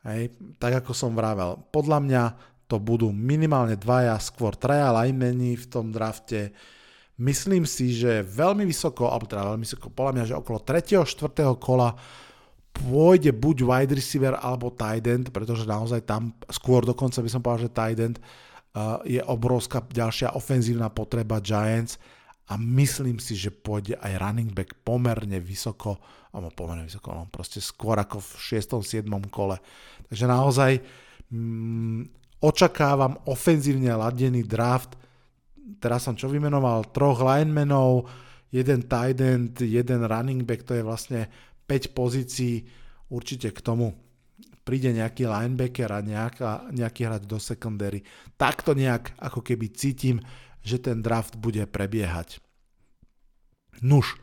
[0.07, 1.59] Hej, tak ako som vravel.
[1.75, 2.23] Podľa mňa
[2.69, 6.53] to budú minimálne dvaja, skôr traja linemeni v tom drafte.
[7.19, 11.03] Myslím si, že veľmi vysoko, alebo teda veľmi vysoko, podľa mňa, že okolo 3.
[11.03, 11.59] 4.
[11.59, 11.91] kola
[12.71, 17.67] pôjde buď wide receiver alebo tight end, pretože naozaj tam skôr dokonca by som povedal,
[17.67, 21.99] že tight end uh, je obrovská ďalšia ofenzívna potreba Giants
[22.49, 26.01] a myslím si, že pôjde aj running back pomerne vysoko,
[26.33, 29.05] alebo pomerne vysoko, no proste skôr ako v 6.
[29.05, 29.05] 7.
[29.29, 29.61] kole.
[30.09, 30.71] Takže naozaj
[31.29, 32.09] mm,
[32.41, 34.97] očakávam ofenzívne ladený draft.
[35.77, 36.89] Teraz som čo vymenoval?
[36.89, 38.09] Troch linemenov,
[38.49, 41.29] jeden tight end, jeden running back, to je vlastne
[41.69, 42.65] 5 pozícií.
[43.13, 43.93] Určite k tomu
[44.65, 48.05] príde nejaký linebacker a nejaká, nejaký hráč do secondary.
[48.37, 50.21] Takto nejak ako keby cítim,
[50.69, 52.37] že ten draft bude prebiehať.
[53.81, 54.21] Nuž.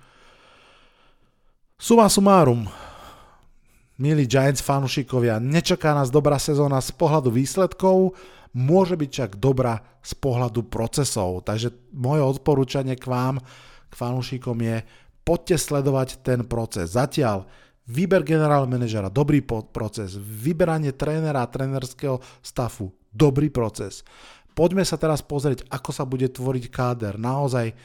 [1.77, 2.71] Suma sumárum,
[3.97, 8.13] Milí Giants fanúšikovia, nečaká nás dobrá sezóna z pohľadu výsledkov,
[8.53, 11.49] môže byť však dobrá z pohľadu procesov.
[11.49, 13.41] Takže moje odporúčanie k vám,
[13.89, 14.85] k fanúšikom je,
[15.25, 16.93] poďte sledovať ten proces.
[16.93, 17.49] Zatiaľ
[17.89, 24.05] výber generál manažera, dobrý proces, vyberanie trénera a trénerského stafu, dobrý proces.
[24.57, 27.21] Poďme sa teraz pozrieť, ako sa bude tvoriť káder.
[27.21, 27.77] Naozaj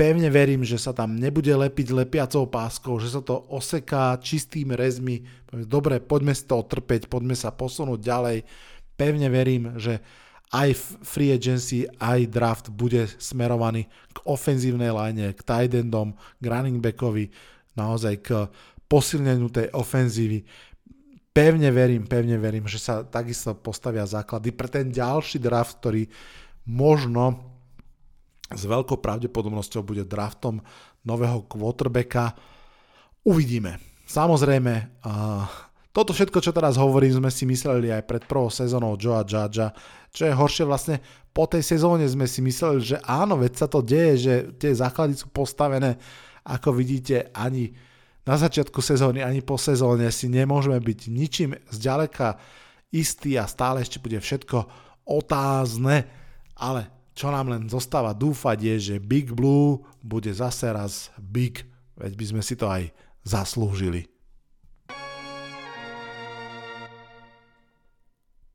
[0.00, 5.28] Pevne verím, že sa tam nebude lepiť lepiacou páskou, že sa to oseká čistými rezmi.
[5.52, 8.38] Dobre, poďme si to otrpeť, poďme sa posunúť ďalej.
[8.96, 10.00] Pevne verím, že
[10.56, 10.72] aj
[11.04, 17.28] free agency, aj draft bude smerovaný k ofenzívnej line, k tight endom, k running backovi,
[17.76, 18.28] naozaj k
[18.88, 20.48] posilneniu tej ofenzívy.
[21.40, 26.04] Pevne verím, pevne verím, že sa takisto postavia základy pre ten ďalší draft, ktorý
[26.68, 27.40] možno
[28.52, 30.60] s veľkou pravdepodobnosťou bude draftom
[31.00, 32.36] nového quarterbacka.
[33.24, 33.80] Uvidíme.
[34.04, 35.48] Samozrejme, uh,
[35.96, 39.72] toto všetko, čo teraz hovorím, sme si mysleli aj pred prvou sezónou Joa Judgea.
[40.12, 41.00] Čo je horšie vlastne,
[41.32, 45.16] po tej sezóne sme si mysleli, že áno, veď sa to deje, že tie základy
[45.16, 45.96] sú postavené.
[46.44, 47.72] Ako vidíte, ani
[48.28, 52.36] na začiatku sezóny, ani po sezóne si nemôžeme byť ničím zďaleka
[52.92, 54.66] istý a stále ešte bude všetko
[55.08, 56.04] otázne,
[56.60, 61.64] ale čo nám len zostáva dúfať je, že Big Blue bude zase raz big,
[61.96, 62.92] veď by sme si to aj
[63.24, 64.08] zaslúžili.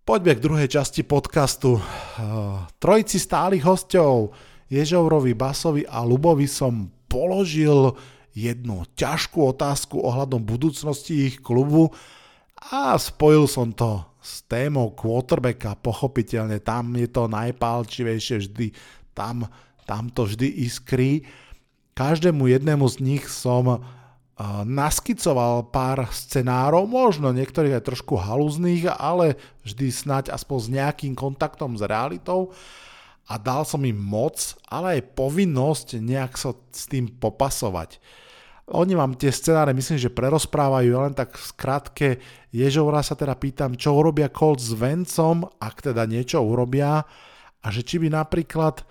[0.05, 1.81] Poďme k druhej časti podcastu.
[2.77, 4.37] Trojici stálych hostov,
[4.69, 7.89] Ježovrovi, Basovi a Lubovi som položil
[8.35, 11.95] jednu ťažkú otázku ohľadom budúcnosti ich klubu
[12.59, 18.67] a spojil som to s témou quarterbacka, pochopiteľne tam je to najpálčivejšie vždy,
[19.15, 19.47] tam,
[19.87, 21.23] tam to vždy iskrí.
[21.95, 23.79] Každému jednému z nich som uh,
[24.65, 31.79] naskicoval pár scenárov, možno niektorých aj trošku halúznych, ale vždy snať aspoň s nejakým kontaktom
[31.79, 32.51] s realitou
[33.29, 38.01] a dal som im moc, ale aj povinnosť nejak sa s tým popasovať.
[38.65, 42.07] Oni vám tie scenáre myslím, že prerozprávajú, len tak v skratke
[42.49, 47.05] Ježovra sa teda pýtam, čo urobia Colts s Vencom, ak teda niečo urobia?
[47.61, 48.81] A že či by napríklad,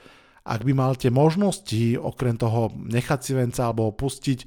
[0.47, 4.39] ak by mal tie možnosti, okrem toho nechať si Venca alebo opustiť,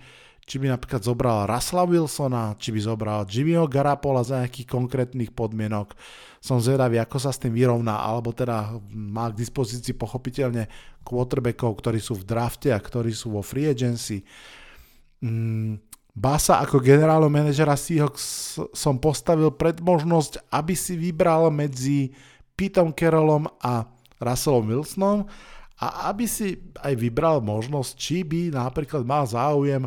[0.47, 5.91] či by napríklad zobral Russella Wilsona, či by zobral Jimmyho Garapola za nejakých konkrétnych podmienok.
[6.39, 10.71] Som zvedavý, ako sa s tým vyrovná, alebo teda má k dispozícii pochopiteľne
[11.03, 14.23] quarterbackov, ktorí sú v drafte a ktorí sú vo free agency
[15.23, 15.87] mm,
[16.17, 22.09] Basa ako generálneho manažera Seahawks som postavil pred možnosť, aby si vybral medzi
[22.57, 23.85] Petom Carrollom a
[24.17, 25.29] Russellom Wilsonom
[25.77, 29.85] a aby si aj vybral možnosť, či by napríklad mal záujem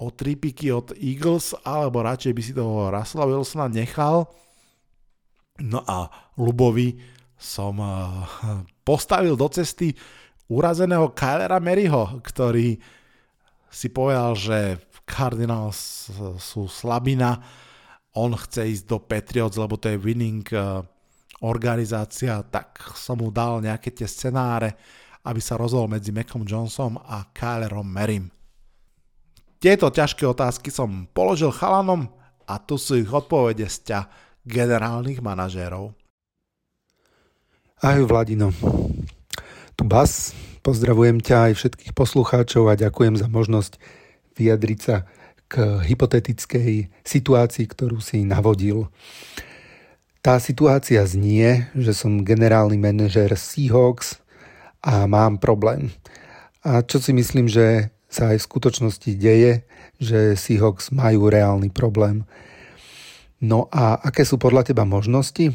[0.00, 4.32] o tri piky od Eagles, alebo radšej by si toho Russella Wilsona nechal.
[5.60, 6.08] No a
[6.40, 6.96] Lubovi
[7.36, 7.92] som eh,
[8.80, 9.92] postavil do cesty
[10.48, 12.80] urazeného Kylera Maryho, ktorý
[13.76, 16.08] si povedal, že Cardinals
[16.40, 17.36] sú slabina,
[18.16, 20.80] on chce ísť do Patriots, lebo to je winning eh,
[21.44, 24.72] organizácia, tak som mu dal nejaké tie scenáre,
[25.28, 28.32] aby sa rozhodol medzi Macom Johnsonom a Kylerom Merim.
[29.60, 32.08] Tieto ťažké otázky som položil chalanom
[32.48, 34.00] a tu sú ich odpovede z ťa
[34.46, 35.92] generálnych manažérov.
[37.84, 38.48] Ahoj Vladino,
[39.76, 40.32] Tu Bas,
[40.66, 43.78] pozdravujem ťa aj všetkých poslucháčov a ďakujem za možnosť
[44.34, 45.06] vyjadriť sa
[45.46, 48.90] k hypotetickej situácii, ktorú si navodil.
[50.26, 54.18] Tá situácia znie, že som generálny manažer Seahawks
[54.82, 55.94] a mám problém.
[56.66, 59.62] A čo si myslím, že sa aj v skutočnosti deje,
[60.02, 62.26] že Seahawks majú reálny problém.
[63.38, 65.54] No a aké sú podľa teba možnosti?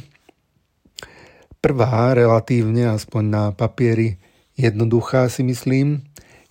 [1.59, 4.20] Prvá, relatívne, aspoň na papieri,
[4.55, 6.03] jednoduchá si myslím,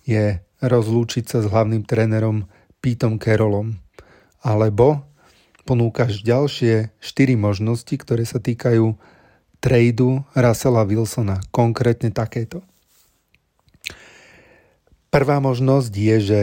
[0.05, 2.49] je rozlúčiť sa s hlavným trénerom
[2.81, 3.77] Pítom Carrollom.
[4.41, 5.05] Alebo
[5.65, 8.97] ponúkaš ďalšie 4 možnosti, ktoré sa týkajú
[9.61, 11.41] tradu Russella Wilsona.
[11.53, 12.65] Konkrétne takéto.
[15.13, 16.41] Prvá možnosť je, že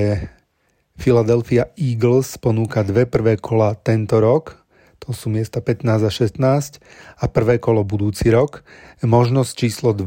[0.98, 4.58] Philadelphia Eagles ponúka dve prvé kola tento rok
[4.98, 6.82] to sú miesta 15 a 16
[7.16, 8.60] a prvé kolo budúci rok.
[9.00, 10.04] Možnosť číslo 2,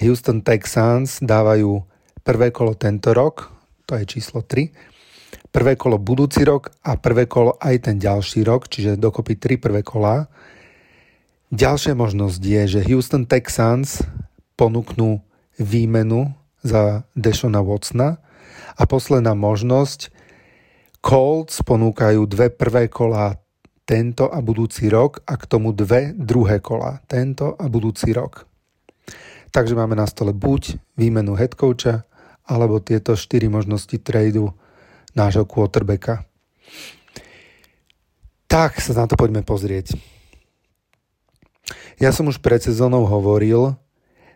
[0.00, 1.80] Houston Texans dávajú
[2.20, 3.48] prvé kolo tento rok,
[3.88, 4.72] to je číslo 3,
[5.48, 9.80] prvé kolo budúci rok a prvé kolo aj ten ďalší rok, čiže dokopy 3 prvé
[9.80, 10.28] kola.
[11.48, 14.04] Ďalšia možnosť je, že Houston Texans
[14.58, 15.24] ponúknú
[15.56, 18.20] výmenu za Deshona Watsona
[18.76, 20.12] a posledná možnosť
[21.00, 23.38] Colts ponúkajú dve prvé kola
[23.86, 28.55] tento a budúci rok a k tomu dve druhé kola, tento a budúci rok.
[29.56, 32.04] Takže máme na stole buď výmenu headcoacha,
[32.44, 34.52] alebo tieto štyri možnosti tradu
[35.16, 36.28] nášho quarterbacka.
[38.52, 39.96] Tak sa na to poďme pozrieť.
[41.96, 43.80] Ja som už pred sezónou hovoril,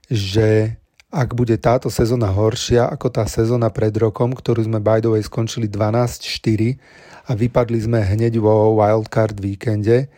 [0.09, 0.81] že
[1.13, 5.21] ak bude táto sezóna horšia ako tá sezóna pred rokom, ktorú sme by the way
[5.21, 6.81] skončili 12-4
[7.29, 10.09] a vypadli sme hneď vo wildcard víkende,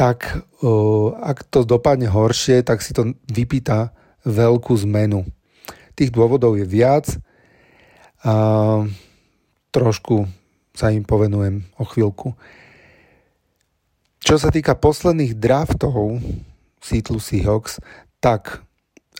[0.00, 0.48] tak
[1.20, 3.92] ak to dopadne horšie, tak si to vypýta
[4.28, 5.24] veľkú zmenu.
[5.96, 7.08] Tých dôvodov je viac
[8.20, 8.84] a
[9.72, 10.28] trošku
[10.76, 12.36] sa im povenujem o chvíľku.
[14.22, 16.20] Čo sa týka posledných draftov
[16.78, 17.80] Seattle Seahawks,
[18.20, 18.62] tak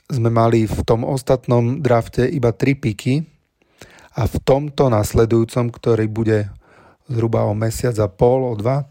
[0.07, 3.25] sme mali v tom ostatnom drafte iba 3 piky
[4.15, 6.51] a v tomto nasledujúcom, ktorý bude
[7.09, 8.85] zhruba o mesiac a pol, o dva,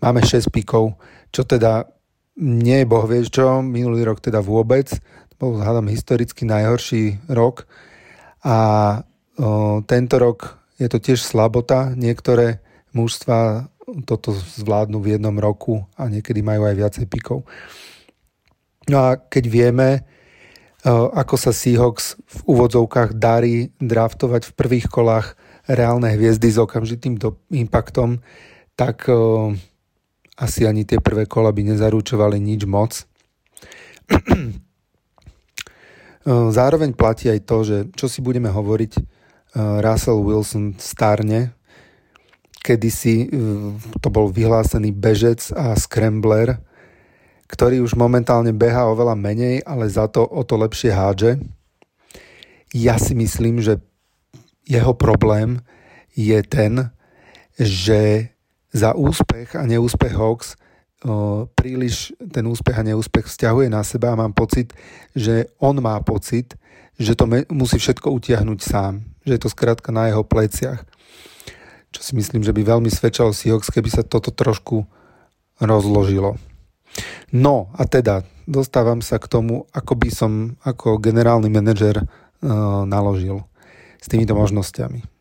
[0.00, 0.96] máme 6 pikov,
[1.34, 1.84] čo teda
[2.38, 7.66] nie je boh vieš čo, minulý rok teda vôbec, to bol zhľadom historicky najhorší rok.
[8.46, 8.56] A
[9.36, 12.62] o, tento rok je to tiež slabota, niektoré
[12.94, 13.66] mužstva
[14.06, 17.48] toto zvládnu v jednom roku a niekedy majú aj viacej pikov.
[18.88, 19.88] No a keď vieme,
[20.88, 25.36] ako sa Seahawks v úvodzovkách darí draftovať v prvých kolách
[25.68, 27.20] reálne hviezdy s okamžitým
[27.52, 28.24] impaktom,
[28.78, 29.04] tak
[30.38, 33.04] asi ani tie prvé kola by nezaručovali nič moc.
[34.08, 34.16] E,
[36.58, 39.18] zároveň platí aj to, že čo si budeme hovoriť,
[39.58, 41.56] Russell Wilson starne,
[42.60, 43.32] kedysi
[44.04, 46.60] to bol vyhlásený bežec a scrambler,
[47.48, 51.40] ktorý už momentálne beha oveľa menej, ale za to o to lepšie hádže.
[52.76, 53.80] Ja si myslím, že
[54.68, 55.64] jeho problém
[56.12, 56.92] je ten,
[57.56, 58.30] že
[58.72, 60.56] za úspech a neúspech Hawks
[61.54, 64.74] príliš ten úspech a neúspech vzťahuje na seba a mám pocit,
[65.14, 66.58] že on má pocit,
[66.98, 69.06] že to musí všetko utiahnuť sám.
[69.22, 70.82] Že je to skrátka na jeho pleciach.
[71.94, 74.90] Čo si myslím, že by veľmi svedčalo Seahawks, keby sa toto trošku
[75.62, 76.34] rozložilo.
[77.30, 80.32] No a teda dostávam sa k tomu, ako by som
[80.66, 83.46] ako generálny manažer uh, naložil
[84.02, 85.17] s týmito možnosťami.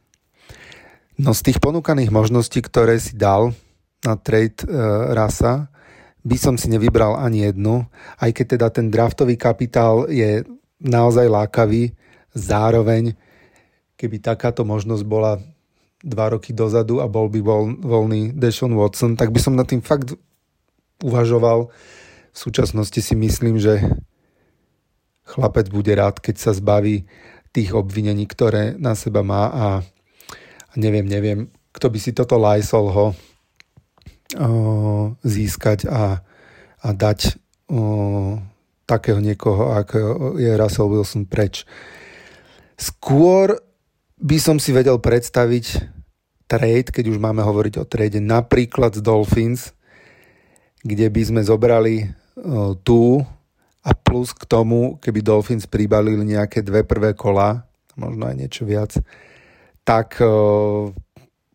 [1.17, 3.57] No z tých ponúkaných možností, ktoré si dal
[4.05, 5.73] na trade uh, rasa,
[6.21, 7.89] by som si nevybral ani jednu,
[8.21, 10.45] aj keď teda ten draftový kapitál je
[10.77, 11.95] naozaj lákavý,
[12.37, 13.17] zároveň
[13.97, 15.41] keby takáto možnosť bola
[16.05, 19.81] dva roky dozadu a bol by voľ, voľný Deshaun Watson, tak by som na tým
[19.81, 20.13] fakt
[21.01, 21.73] uvažoval.
[22.29, 23.81] V súčasnosti si myslím, že
[25.25, 27.09] chlapec bude rád, keď sa zbaví
[27.49, 29.65] tých obvinení, ktoré na seba má a
[30.75, 31.39] neviem, neviem,
[31.71, 33.15] kto by si toto lajsol ho o,
[35.21, 36.19] získať a,
[36.83, 37.37] a dať
[37.69, 38.41] o,
[38.87, 39.97] takého niekoho, ako
[40.39, 41.63] je Russell Wilson preč.
[42.75, 43.59] Skôr
[44.17, 45.95] by som si vedel predstaviť
[46.47, 49.75] trade, keď už máme hovoriť o trade, napríklad z Dolphins,
[50.81, 52.15] kde by sme zobrali
[52.87, 53.25] tú
[53.83, 58.95] a plus k tomu, keby Dolphins pribalili nejaké dve prvé kola, možno aj niečo viac,
[59.87, 60.19] tak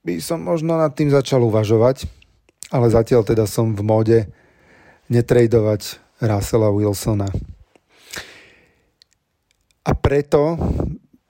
[0.03, 2.09] by som možno nad tým začal uvažovať,
[2.73, 4.19] ale zatiaľ teda som v móde
[5.13, 7.29] netradovať Russella Wilsona.
[9.85, 10.57] A preto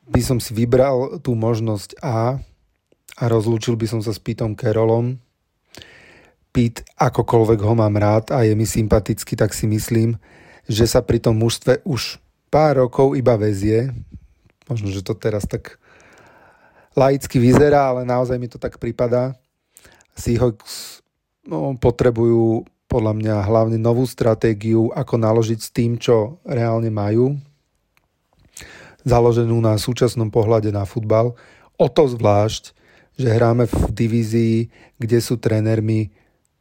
[0.06, 2.38] by som si vybral tú možnosť A
[3.18, 5.20] a rozlúčil by som sa s Pitom Carrollom.
[6.52, 10.20] Pete, akokoľvek ho mám rád a je mi sympatický, tak si myslím,
[10.68, 12.20] že sa pri tom mužstve už
[12.52, 13.92] pár rokov iba vezie.
[14.68, 15.81] Možno, že to teraz tak
[16.92, 19.36] laicky vyzerá, ale naozaj mi to tak pripadá.
[20.16, 21.00] Seahawks
[21.48, 27.40] no, potrebujú podľa mňa hlavne novú stratégiu, ako naložiť s tým, čo reálne majú,
[29.00, 31.32] založenú na súčasnom pohľade na futbal.
[31.80, 32.76] O to zvlášť,
[33.16, 34.56] že hráme v divízii,
[35.00, 36.12] kde sú trénermi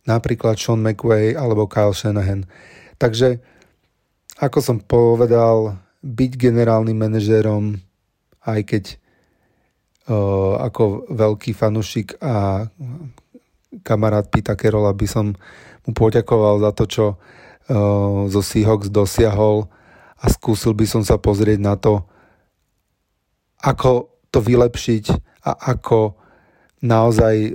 [0.08, 2.48] napríklad Sean McWay alebo Kyle Shanahan.
[2.96, 3.44] Takže,
[4.40, 7.76] ako som povedal, byť generálnym manažérom,
[8.48, 8.84] aj keď
[10.62, 12.66] ako veľký fanušik a
[13.86, 15.26] kamarát Pita Kerola by som
[15.88, 17.06] mu poďakoval za to, čo
[18.28, 19.70] zo Seahawks dosiahol
[20.22, 22.04] a skúsil by som sa pozrieť na to,
[23.62, 25.06] ako to vylepšiť
[25.46, 26.18] a ako
[26.82, 27.54] naozaj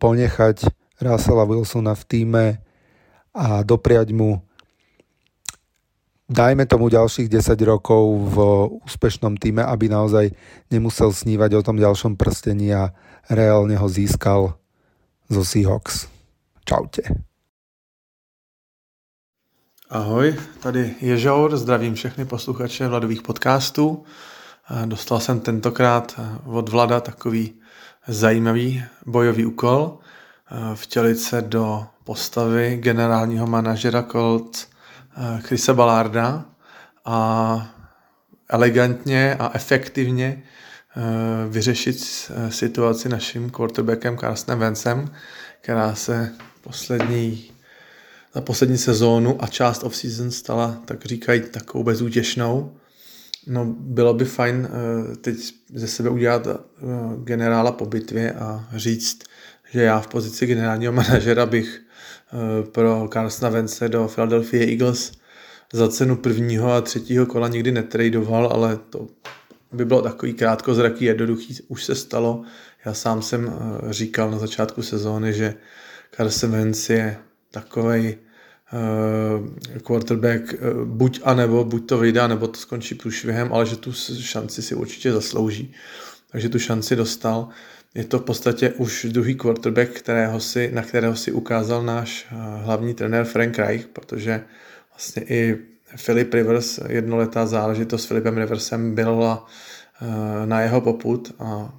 [0.00, 0.56] ponechať
[0.96, 2.46] Russella Wilsona v týme
[3.36, 4.45] a dopriať mu
[6.28, 8.02] dajme tomu ďalších 10 rokov
[8.34, 8.36] v
[8.82, 10.34] úspešnom týme, aby naozaj
[10.70, 12.90] nemusel snívať o tom ďalšom prstení a
[13.30, 14.58] reálne ho získal
[15.30, 16.10] zo Seahawks.
[16.66, 17.02] Čaute.
[19.86, 24.02] Ahoj, tady je Žour, zdravím všechny posluchače Vladových podcastů.
[24.84, 27.54] Dostal jsem tentokrát od Vlada takový
[28.06, 29.98] zajímavý bojový úkol
[30.74, 34.75] vtělit se do postavy generálního manažera Colt
[35.40, 36.44] Chrisa Ballarda
[37.04, 37.68] a
[38.48, 40.42] elegantně a efektivně
[41.48, 45.10] vyřešit situaci naším quarterbackem Carsonem Vencem,
[45.60, 47.50] která se poslední
[48.36, 52.76] za poslední sezónu a část off-season stala, tak říkají, takovou bezútěšnou.
[53.46, 55.36] No, bylo by fajn eh, teď
[55.74, 56.56] ze sebe udělat eh,
[57.24, 59.18] generála po bitvě a říct,
[59.72, 61.85] že já v pozici generálního manažera bych eh,
[62.72, 65.12] pro Carsona Vence do Philadelphia Eagles
[65.72, 69.06] za cenu prvního a třetího kola nikdy netradoval, ale to
[69.72, 72.42] by bylo takový krátkozraký, jednoduchý, už se stalo.
[72.84, 73.52] Já sám jsem
[73.90, 75.54] říkal na začátku sezóny, že
[76.16, 77.18] Carson Wentz je
[77.50, 78.18] takovej
[78.72, 83.76] Eh, quarterback eh, buď a nebo, buď to vyjde, nebo to skončí průšvihem, ale že
[83.76, 85.74] tu šanci si určitě zaslouží.
[86.30, 87.48] Takže tu šanci dostal.
[87.96, 92.34] Je to v podstatě už druhý quarterback, kterého si, na kterého si ukázal náš eh,
[92.64, 94.44] hlavní trenér Frank Reich, protože
[94.90, 95.58] vlastně i
[96.04, 99.46] Philip Rivers, jednoletá záležitost s Filipem Riversem byla
[100.44, 101.74] na jeho poput a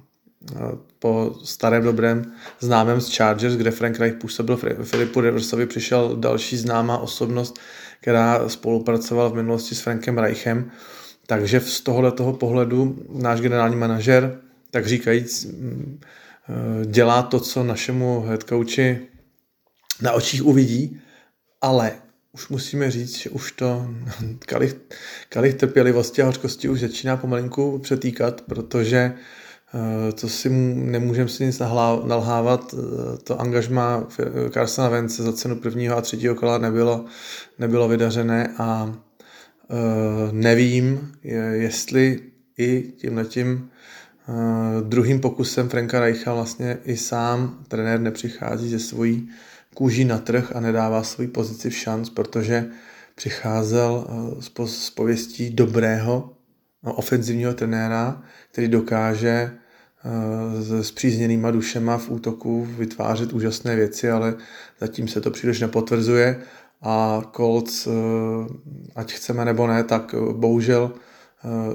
[0.98, 6.98] po starém dobrém známém z Chargers, kde Frank Reich působil Filipu Riversovi, přišel další známá
[6.98, 7.58] osobnost,
[8.00, 10.70] která spolupracovala v minulosti s Frankem Reichem.
[11.26, 14.40] Takže z tohoto pohledu náš generální manažer,
[14.70, 18.98] tak říkajíc, eh, dělá to, co našemu headcoachi
[20.02, 21.00] na očích uvidí,
[21.60, 21.92] ale
[22.32, 23.90] už musíme říct, že už to
[24.46, 24.76] kalich,
[25.28, 29.12] kalich trpělivosti a hořkosti už začíná pomalinku přetýkat, protože
[30.20, 31.58] to eh, si nemůžeme si nic
[32.04, 32.74] nalhávat.
[32.74, 34.06] Eh, to angažma
[34.50, 37.04] Carsona Vence za cenu prvního a třetího kola nebylo,
[37.58, 38.94] nebylo vydařené a
[40.32, 41.12] nevím,
[41.52, 42.20] jestli
[42.58, 43.70] i tímhletím
[44.82, 49.28] druhým pokusem Franka Reicha vlastně i sám trenér nepřichází ze svojí
[49.74, 52.66] kůží na trh a nedává svoji pozici v šanc, protože
[53.14, 54.06] přicházel
[54.66, 56.38] s pověstí dobrého
[56.82, 58.22] No, ofenzivního trenéra,
[58.52, 64.34] který dokáže eh, s zpřízněnýma dušema v útoku vytvářet úžasné věci, ale
[64.80, 66.40] zatím se to příliš nepotvrzuje.
[66.82, 67.90] A Colts, eh,
[68.94, 70.92] ať chceme nebo ne, tak eh, bohužel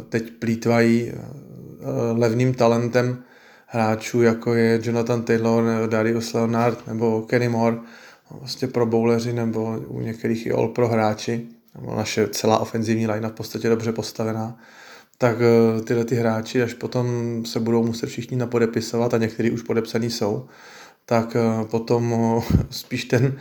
[0.09, 1.11] teď plítvají
[2.13, 3.23] levným talentem
[3.65, 7.77] hráčů, jako je Jonathan Taylor, Darius Leonard nebo Kenny Moore,
[8.31, 11.47] vlastně pro bowleři nebo u některých i all pro hráči.
[11.95, 14.57] Naše celá ofenzivní line v podstatě dobře postavená
[15.17, 17.05] tak eh, tyhle ty hráči, až potom
[17.45, 20.45] se budou muset všichni napodepisovat a někteří už podepsaní jsou,
[21.05, 23.37] tak eh, potom eh, spíš ten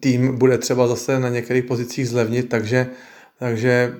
[0.00, 2.86] tým bude třeba zase na některých pozicích zlevnit, takže,
[3.38, 3.94] takže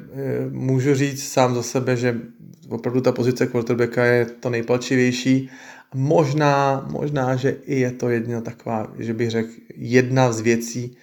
[0.50, 2.20] můžu říct sám za sebe, že
[2.68, 5.50] opravdu ta pozice quarterbacka je to nejpalčivější.
[5.94, 10.96] Možná, možná, že i je to jedna taková, že bych řekl, jedna z věcí,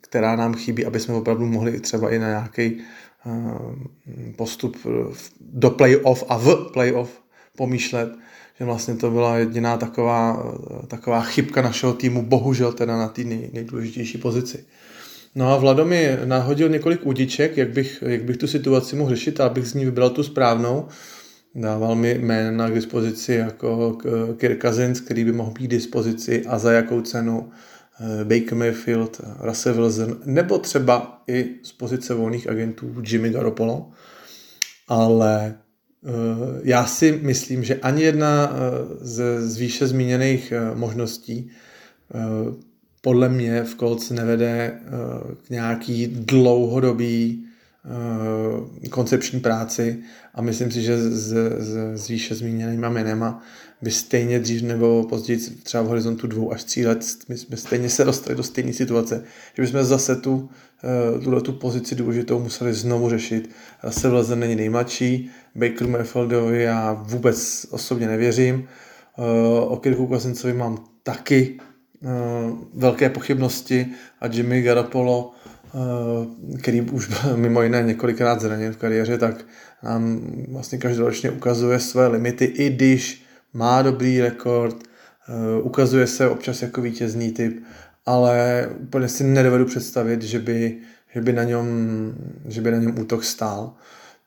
[0.00, 2.80] která nám chybí, aby jsme opravdu mohli třeba i na nějaký
[3.26, 4.76] Eh, postup
[5.40, 7.22] do playoff a v playoff
[7.56, 8.08] pomýšlet,
[8.58, 10.46] že vlastně to byla jediná taková,
[10.86, 14.64] taková chybka našeho týmu, bohužel teda na té nej, nejdůležitější pozici.
[15.34, 19.40] No a Vlado mi nahodil několik udiček, jak bych, jak bych tu situaci mohl řešit
[19.40, 20.88] a abych z ní vybral tu správnou.
[21.54, 23.98] Dával mi jména k dispozici jako
[24.36, 24.64] Kirk
[25.04, 27.50] který by mohl být k dispozici a za jakou cenu
[28.00, 33.90] eh, Baker Mayfield, Russell Wilson, nebo třeba i z pozice volných agentů Jimmy Garoppolo.
[34.88, 35.54] Ale
[36.04, 36.10] eh,
[36.62, 38.56] já si myslím, že ani jedna eh,
[39.00, 41.50] z, z výše zmíněných možností
[43.00, 44.80] podle mě v Colts nevede
[45.46, 47.44] k nějaký dlouhodobý
[48.90, 49.98] koncepční práci
[50.34, 53.42] a myslím si, že s, s, s výše zmíněnýma jménema
[53.82, 57.88] by stejně dřív nebo později, třeba v horizontu dvou až tří let, my jsme stejně
[57.88, 59.24] se dostali do stejné situace,
[59.56, 60.50] že bychom zase tu,
[60.84, 63.50] eh, tuhle tu pozici důležitou museli znovu řešit.
[63.82, 68.68] Zase Vlezen není nejmladší, Baker Mayfieldovi já vůbec osobně nevěřím,
[69.18, 69.22] eh,
[69.60, 71.67] o Kirku Cousinsovi mám taky eh,
[72.74, 73.86] velké pochybnosti
[74.20, 75.34] a Jimmy Garoppolo
[76.58, 79.44] který už mimo jiné několikrát zraněn v kariéře, tak
[79.82, 86.62] nám vlastně každoročně ukazuje své limity, i když má dobrý rekord, eh, ukazuje se občas
[86.62, 87.62] jako vítězný typ,
[88.06, 90.78] ale úplně si nedovedu představit, že by,
[91.14, 91.66] že by, na, něm,
[92.46, 93.74] že by na něm útok stál.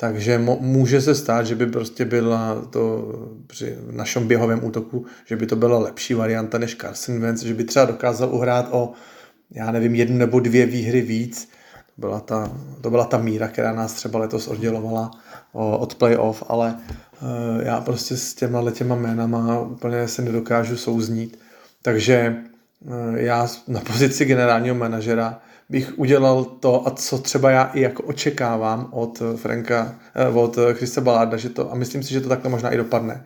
[0.02, 3.14] Takže může se stát, že by prostě byla to
[3.48, 7.64] při našem běhovém útoku, že by to byla lepší varianta než Carson Wentz, že by
[7.64, 8.91] třeba dokázal uhrát o,
[9.52, 11.49] já nevím, jednu nebo dvě výhry víc.
[11.95, 12.52] To byla ta,
[12.82, 15.11] to byla ta míra, která nás třeba letos oddělovala
[15.53, 21.40] od playoff, ale eh, já prostě s těma těma jménama úplně se nedokážu souznít.
[21.82, 25.41] Takže eh, já na pozici generálního manažera
[25.72, 31.02] bych udělal to, a co třeba já i jako očekávám od Franka, eh, od Christa
[31.02, 33.26] Balarda, že to, a myslím si, že to takhle možná i dopadne.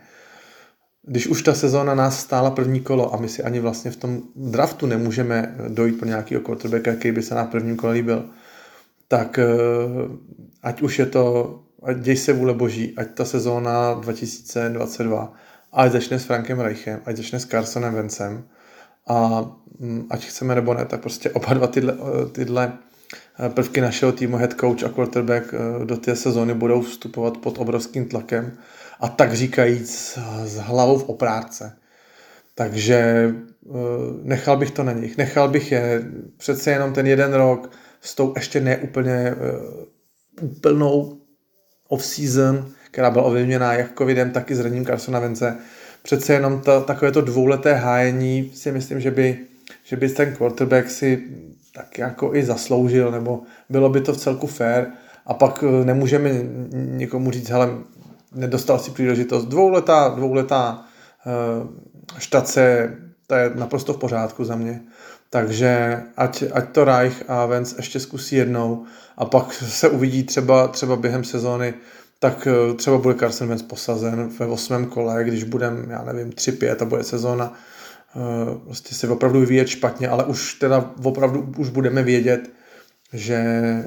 [1.08, 4.22] Když už ta sezóna nás stála první kolo a my si ani vlastně v tom
[4.36, 8.26] draftu nemůžeme dojít pro nějaký quarterbacka, který by se na prvním kole líbil,
[9.08, 9.40] tak
[10.64, 15.34] ať už je to ať děj se vůle boží, ať ta sezóna 2022,
[15.74, 18.44] ať začne s Frankem Reichem, ať začne s Carsonem Vencem
[19.08, 19.46] a
[20.10, 21.94] ať chceme nebo ne, tak prostě oba dva tyhle,
[22.32, 22.74] tyhle
[23.40, 27.58] eh, prvky našeho týmu, head coach a quarterback eh, do té sezóny budou vstupovat pod
[27.58, 28.58] obrovským tlakem
[29.00, 31.78] a tak říkajíc s hlavou v oprátce.
[32.56, 33.32] Takže
[34.24, 35.18] nechal bych to na nich.
[35.18, 36.04] Nechal bych je
[36.38, 37.72] přece jenom ten jeden rok
[38.02, 39.36] s tou ještě neúplně
[40.42, 41.20] úplnou
[41.88, 45.58] off-season, která byla ovlivněná jak covidem, tak i zraním Carsona Vence.
[46.04, 46.62] Přece jenom
[47.14, 49.40] to dvouleté hájení si myslím, že by,
[49.84, 51.24] že by ten quarterback si
[51.74, 54.86] tak jako i zasloužil, nebo bylo by to v celku fair
[55.26, 56.30] a pak eh, nemůžeme
[56.72, 57.70] nikomu říct, hele,
[58.36, 59.46] nedostal si příležitost.
[59.46, 60.86] Dvouletá, dvouletá
[61.26, 61.70] uh,
[62.20, 62.94] štace,
[63.28, 64.82] to je naprosto v pořádku za mě.
[65.30, 68.86] Takže ať, ať to Reich a Vance ještě zkusí jednou
[69.18, 71.74] a pak se uvidí třeba, třeba během sezóny,
[72.20, 76.76] tak eh, třeba bude Carson Wentz posazen ve osmém kole, když budeme, já nevím, 3-5
[76.82, 77.75] a bude sezóna eh,
[78.64, 82.50] prostě se opravdu vyvíjet špatně, ale už teda opravdu už budeme vědět,
[83.14, 83.44] že,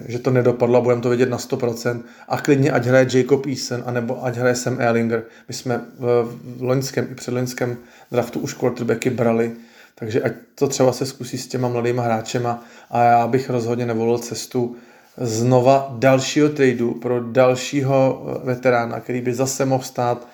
[0.06, 2.02] že to nedopadlo a budeme to vědět na 100%.
[2.28, 5.22] A klidně ať hraje Jacob Eason, anebo ať hraje Sam Erlinger.
[5.48, 7.76] My jsme v, v loňském i předloňském
[8.10, 9.56] draftu už quarterbacky brali
[9.98, 14.18] takže ať to třeba se zkusí s těma mladýma hráčema a já bych rozhodně nevolil
[14.18, 14.76] cestu
[15.16, 20.28] znova dalšího tradu pro dalšího eh, veterána, který by zase mohl stát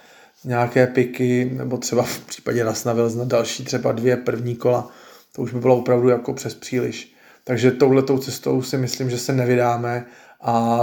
[0.44, 4.90] nějaké piky, nebo třeba v případě Rasna na další třeba dvě první kola.
[5.32, 7.14] To už by bylo opravdu jako přes příliš.
[7.44, 10.06] Takže touhletou cestou si myslím, že se nevydáme
[10.40, 10.80] a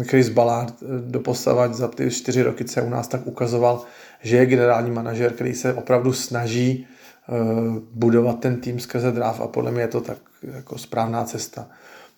[0.00, 3.84] eh, Chris Ballard eh, doposavat za ty čtyři roky, co u nás tak ukazoval,
[4.22, 6.86] že je generální manažer, který se opravdu snaží
[7.30, 11.66] Eh, budovat ten tým skrze draft a podle mě je to tak jako správná cesta.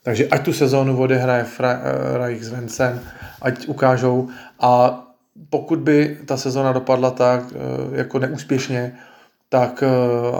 [0.02, 1.74] Takže ať tu sezónu odehraje eh,
[2.18, 3.00] Reich s Vencem,
[3.42, 4.28] ať ukážou
[4.60, 5.02] a
[5.50, 7.56] pokud by ta sezóna dopadla tak eh,
[7.98, 8.92] jako neúspěšně,
[9.48, 9.84] tak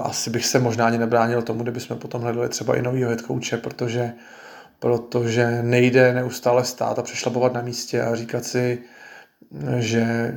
[0.03, 3.57] asi bych se možná ani nebránil tomu, kdybychom potom hledali třeba i novýho head coache,
[3.57, 4.13] protože,
[4.79, 8.79] protože nejde neustále stát a přešlapovat na místě a říkat si,
[9.79, 10.35] že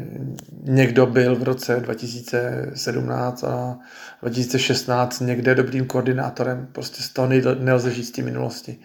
[0.63, 3.79] někdo byl v roce 2017 a
[4.21, 6.67] 2016 někde dobrým koordinátorem.
[6.71, 7.29] Prostě z toho
[7.59, 8.79] nelze žít z té minulosti.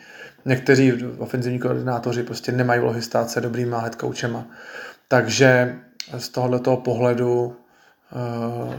[0.44, 4.46] Někteří ofenzivní koordinátoři prostě nemají vlohy stát se dobrýma head coachema.
[5.08, 5.78] Takže
[6.18, 7.56] z tohoto pohledu
[8.12, 8.78] eh,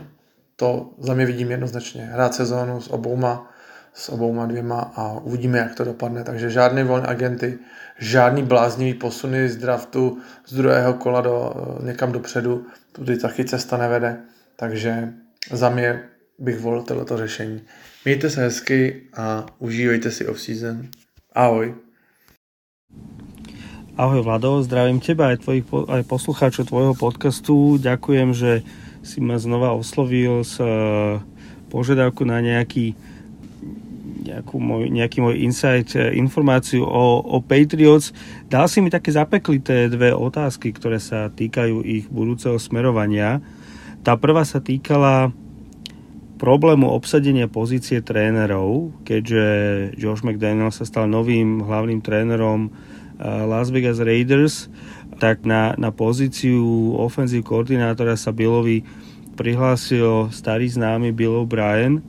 [0.55, 2.05] to za mě vidím jednoznačně.
[2.05, 3.49] Hrát sezónu s obouma
[3.93, 6.23] s obouma dvěma a uvidíme, jak to dopadne.
[6.23, 7.59] Takže žádný volné agenty,
[7.97, 13.77] žádný bláznivý posuny z draftu z druhého kola do, eh, někam dopředu, tudy taky cesta
[13.77, 14.17] nevede.
[14.55, 15.13] Takže
[15.51, 16.03] za mě
[16.39, 17.61] bych volil tohleto řešení.
[18.05, 20.87] Mějte se hezky a užívejte si off-season.
[21.33, 21.75] Ahoj.
[23.99, 27.75] Ahoj Vlado, zdravím teba aj, tvojich, aj poslucháčov tvojho podcastu.
[27.83, 28.63] Ďakujem, že
[29.03, 31.19] si ma znova oslovil s uh,
[31.67, 32.95] požiadavku na nejaký
[34.55, 38.15] môj, nejaký môj insight, e, informáciu o, o Patriots.
[38.47, 43.43] Dal si mi také zapeklité dve otázky, ktoré sa týkajú ich budúceho smerovania.
[44.07, 45.35] Tá prvá sa týkala
[46.39, 49.43] problému obsadenia pozície trénerov, keďže
[49.99, 52.71] Josh McDaniel sa stal novým hlavným trénerom
[53.19, 54.71] Las Vegas Raiders,
[55.19, 58.87] tak na, na pozíciu ofenzív koordinátora sa Billovi
[59.35, 61.99] prihlásil starý známy Bill O'Brien,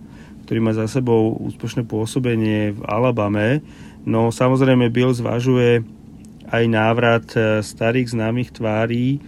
[0.47, 3.62] ktorý má za sebou úspešné pôsobenie v Alabame.
[4.07, 5.82] No samozrejme Bill zvažuje
[6.51, 9.23] aj návrat e, starých známych tvárí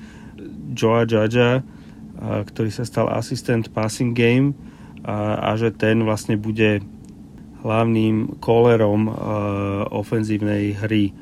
[0.74, 1.62] Joa Judgea,
[2.22, 4.54] ktorý sa stal asistent passing game
[5.02, 6.82] a, a že ten vlastne bude
[7.62, 9.06] hlavným kolerom
[9.90, 11.14] ofenzívnej hry.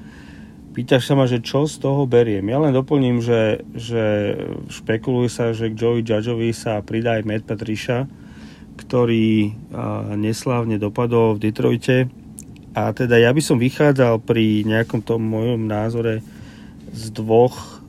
[0.80, 2.48] Pýtaš sa ma, že čo z toho beriem.
[2.48, 4.32] Ja len doplním, že, že
[4.72, 8.08] špekuluje sa, že k Joey Judgeovi sa pridá aj Matt Patricia,
[8.80, 9.52] ktorý
[10.16, 12.08] neslávne dopadol v Detroite.
[12.72, 16.24] A teda ja by som vychádzal pri nejakom tom mojom názore
[16.96, 17.84] z dvoch,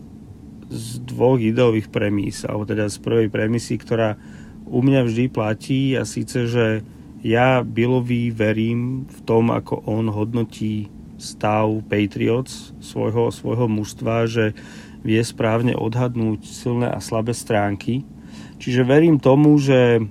[0.67, 4.19] z dvoch ideových premís, alebo teda z prvej premisy, ktorá
[4.67, 6.83] u mňa vždy platí a síce, že
[7.23, 10.91] ja Billovi verím v tom, ako on hodnotí
[11.21, 14.57] stav Patriots, svojho, svojho mužstva, že
[15.05, 18.01] vie správne odhadnúť silné a slabé stránky.
[18.57, 20.01] Čiže verím tomu, že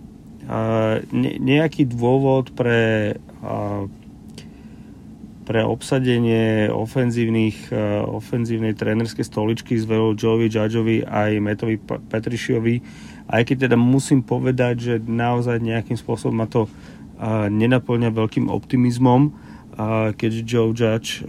[1.38, 3.14] nejaký dôvod pre,
[5.46, 7.70] pre obsadenie ofenzívnych,
[8.10, 12.82] ofenzívnej trénerskej stoličky s Velou Joey Judgeovi aj Metovi Petrišiovi,
[13.30, 16.66] aj keď teda musím povedať, že naozaj nejakým spôsobom ma to
[17.46, 19.30] nenaplňa veľkým optimizmom,
[20.16, 21.22] keď Joe Judge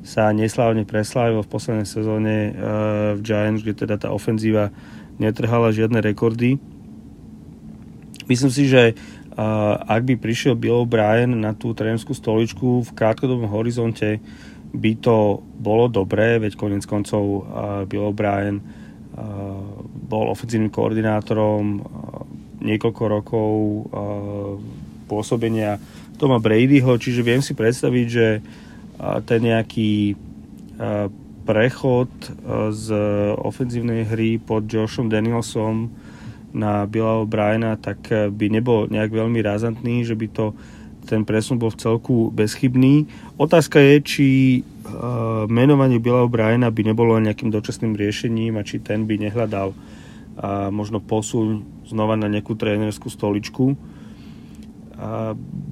[0.00, 2.56] sa neslávne preslávil v poslednej sezóne
[3.14, 4.74] v Giants, kde teda tá ofenzíva
[5.20, 6.58] netrhala žiadne rekordy.
[8.26, 8.98] Myslím si, že
[9.86, 14.18] ak by prišiel Bill O'Brien na tú trénerskú stoličku v krátkodobom horizonte,
[14.70, 17.46] by to bolo dobré, veď konec koncov
[17.90, 18.62] Bill O'Brien
[20.10, 21.82] bol ofenzívnym koordinátorom
[22.62, 23.50] niekoľko rokov
[25.10, 25.78] pôsobenia
[26.20, 28.44] Toma Bradyho, čiže viem si predstaviť, že
[29.24, 30.12] ten nejaký
[31.48, 32.12] prechod
[32.76, 32.86] z
[33.40, 35.88] ofenzívnej hry pod Joshom Danielsom
[36.52, 40.52] na Billa O'Briena, tak by nebol nejak veľmi razantný, že by to
[41.08, 43.08] ten presun bol v celku bezchybný.
[43.34, 44.28] Otázka je, či
[44.60, 50.68] uh, menovanie Billa O'Briena by nebolo nejakým dočasným riešením a či ten by nehľadal uh,
[50.70, 53.74] možno posun znova na nejakú trénerskú stoličku.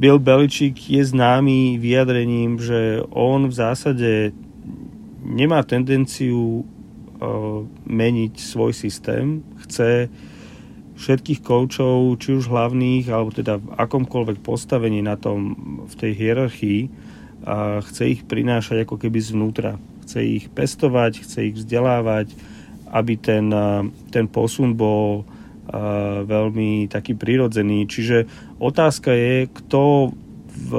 [0.00, 4.32] Bill Belichick je známy vyjadrením, že on v zásade
[5.20, 6.64] nemá tendenciu
[7.84, 9.44] meniť svoj systém.
[9.68, 10.08] Chce
[10.96, 15.54] všetkých koučov, či už hlavných, alebo teda v akomkoľvek postavení na tom,
[15.86, 16.80] v tej hierarchii,
[17.46, 19.78] a chce ich prinášať ako keby zvnútra.
[20.02, 22.34] Chce ich pestovať, chce ich vzdelávať,
[22.90, 23.46] aby ten,
[24.10, 25.22] ten posun bol
[26.24, 27.84] veľmi taký prirodzený.
[27.86, 28.24] Čiže
[28.58, 30.12] otázka je, kto
[30.68, 30.72] v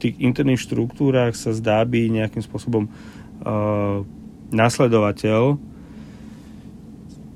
[0.00, 4.02] tých interných štruktúrach sa zdá byť nejakým spôsobom uh,
[4.48, 5.60] nasledovateľ.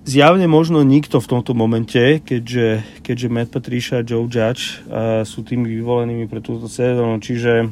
[0.03, 5.47] Zjavne možno nikto v tomto momente, keďže, keďže Matt Patricia a Joe Judge uh, sú
[5.47, 7.23] tými vyvolenými pre túto sezónu.
[7.23, 7.71] Čiže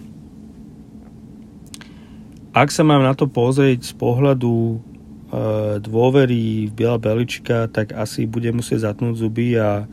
[2.51, 4.82] ak sa mám na to pozrieť z pohľadu
[5.31, 9.86] Eh, dôvery v Biela Belička, tak asi bude musieť zatnúť zuby a,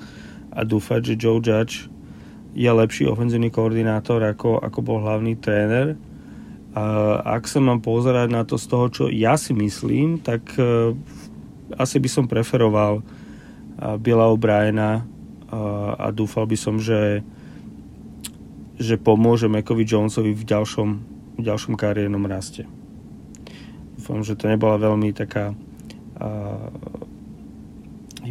[0.57, 1.85] a dúfať, že Joe Judge
[2.57, 5.93] je lepší ofenzívny koordinátor ako, ako bol hlavný tréner.
[6.73, 10.97] A ak sa mám pozerať na to z toho, čo ja si myslím, tak uh,
[11.77, 17.21] asi by som preferoval uh, Billa O'Briena uh, a dúfal by som, že,
[18.81, 20.89] že pomôže Mekovi Jonesovi v ďalšom,
[21.37, 22.65] v ďalšom kariérnom raste.
[23.97, 26.69] Dúfam, že to nebola veľmi taká uh,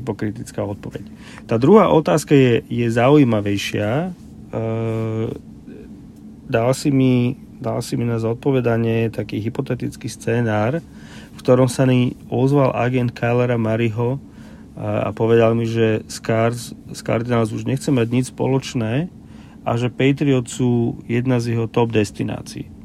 [0.02, 1.04] hypokritická odpoveď.
[1.48, 4.12] Tá druhá otázka je, je zaujímavejšia.
[4.52, 5.32] Uh,
[6.46, 10.84] dal, si mi, dal si mi na zodpovedanie taký hypotetický scénár,
[11.34, 14.20] v ktorom sa mi ozval agent Kylera Mariho
[14.76, 19.08] a, a povedal mi, že Scars, Cardinals už nechce mať nič spoločné
[19.66, 22.75] a že Patriots sú jedna z jeho top destinácií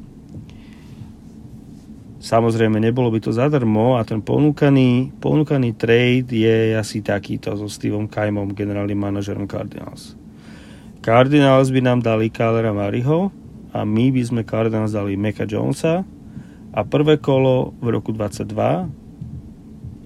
[2.22, 8.06] Samozrejme, nebolo by to zadarmo a ten ponúkaný, ponúkaný trade je asi takýto so Steveom
[8.06, 10.14] Kajmom, generálnym manažerom Cardinals.
[11.02, 13.34] Cardinals by nám dali Kylera Mariho
[13.74, 16.06] a my by sme Cardinals dali Meka Jonesa
[16.70, 18.54] a prvé kolo v roku 22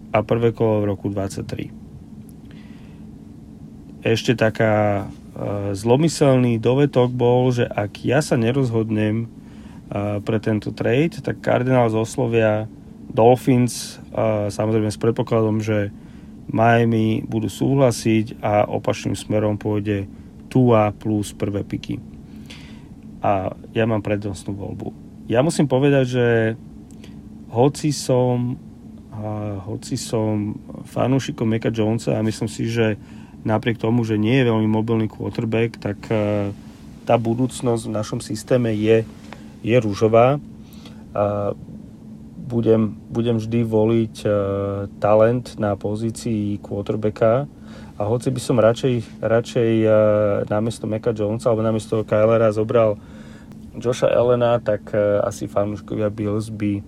[0.09, 1.68] a prvé kolo v roku 23.
[4.09, 9.36] Ešte taká e, zlomyselný dovetok bol, že ak ja sa nerozhodnem
[9.89, 12.67] pre tento trade, tak Cardinals oslovia
[13.07, 14.03] Dolphins
[14.51, 15.95] samozrejme s predpokladom, že
[16.51, 20.11] Miami budú súhlasiť a opačným smerom pôjde
[20.47, 21.99] Tua plus prvé piky.
[23.23, 24.95] A ja mám prednostnú voľbu.
[25.27, 26.27] Ja musím povedať, že
[27.51, 28.59] hoci som
[29.17, 30.53] a hoci som
[30.93, 33.01] fanúšikom Meka Jonesa a myslím si, že
[33.49, 35.97] napriek tomu, že nie je veľmi mobilný quarterback, tak
[37.09, 39.09] tá budúcnosť v našom systéme je
[39.66, 40.38] je rúžová.
[42.47, 44.32] Budem, budem vždy voliť uh,
[45.02, 47.51] talent na pozícii quarterbacka
[47.98, 49.93] a hoci by som radšej, radšej uh,
[50.47, 53.02] namiesto Meka Jonesa alebo namiesto Kylera zobral
[53.74, 56.86] Josha Elena, tak uh, asi fanúškovia Bills by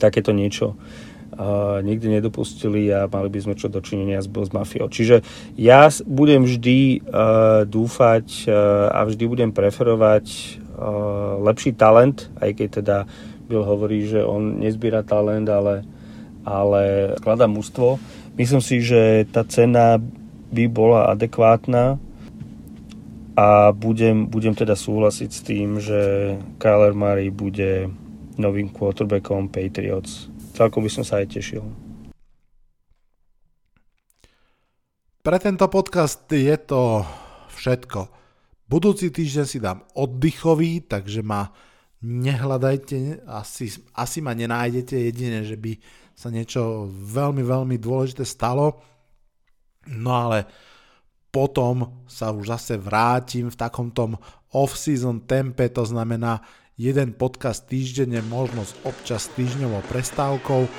[0.00, 4.88] takéto niečo uh, nikdy nedopustili a mali by sme čo dočinenia s Bills Mafiou.
[4.88, 5.20] Čiže
[5.60, 10.56] ja budem vždy uh, dúfať uh, a vždy budem preferovať
[11.44, 12.96] lepší talent, aj keď teda
[13.50, 15.84] Bill hovorí, že on nezbiera talent, ale,
[16.46, 17.98] ale skladá mužstvo.
[18.38, 19.98] Myslím si, že tá cena
[20.50, 21.98] by bola adekvátna
[23.34, 26.00] a budem, budem teda súhlasiť s tým, že
[26.62, 27.90] Kyler Murray bude
[28.38, 30.30] novým quarterbackom Patriots.
[30.54, 31.64] Celkom by som sa aj tešil.
[35.20, 37.04] Pre tento podcast je to
[37.52, 38.19] všetko.
[38.70, 41.50] Budúci týždeň si dám oddychový, takže ma
[42.06, 43.66] nehľadajte, asi,
[43.98, 45.74] asi ma nenájdete, jedine, že by
[46.14, 48.78] sa niečo veľmi, veľmi dôležité stalo.
[49.90, 50.46] No ale
[51.34, 54.14] potom sa už zase vrátim v takom tom
[54.54, 56.38] off-season tempe, to znamená
[56.78, 60.70] jeden podcast týždenne, možno občas týždňovou prestávkou.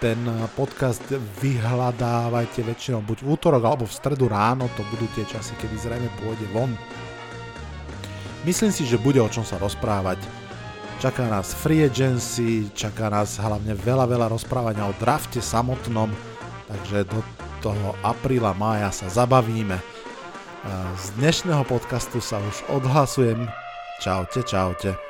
[0.00, 0.16] Ten
[0.56, 1.04] podcast
[1.44, 6.08] vyhľadávajte väčšinou buď v útorok alebo v stredu ráno, to budú tie časy, kedy zrejme
[6.24, 6.72] pôjde von.
[8.46, 10.20] Myslím si, že bude o čom sa rozprávať.
[10.98, 16.10] Čaká nás free agency, čaká nás hlavne veľa, veľa rozprávania o drafte samotnom,
[16.66, 17.22] takže do
[17.62, 19.78] toho apríla, mája sa zabavíme.
[20.98, 23.46] Z dnešného podcastu sa už odhlasujem.
[24.02, 25.07] Čaute, čaute.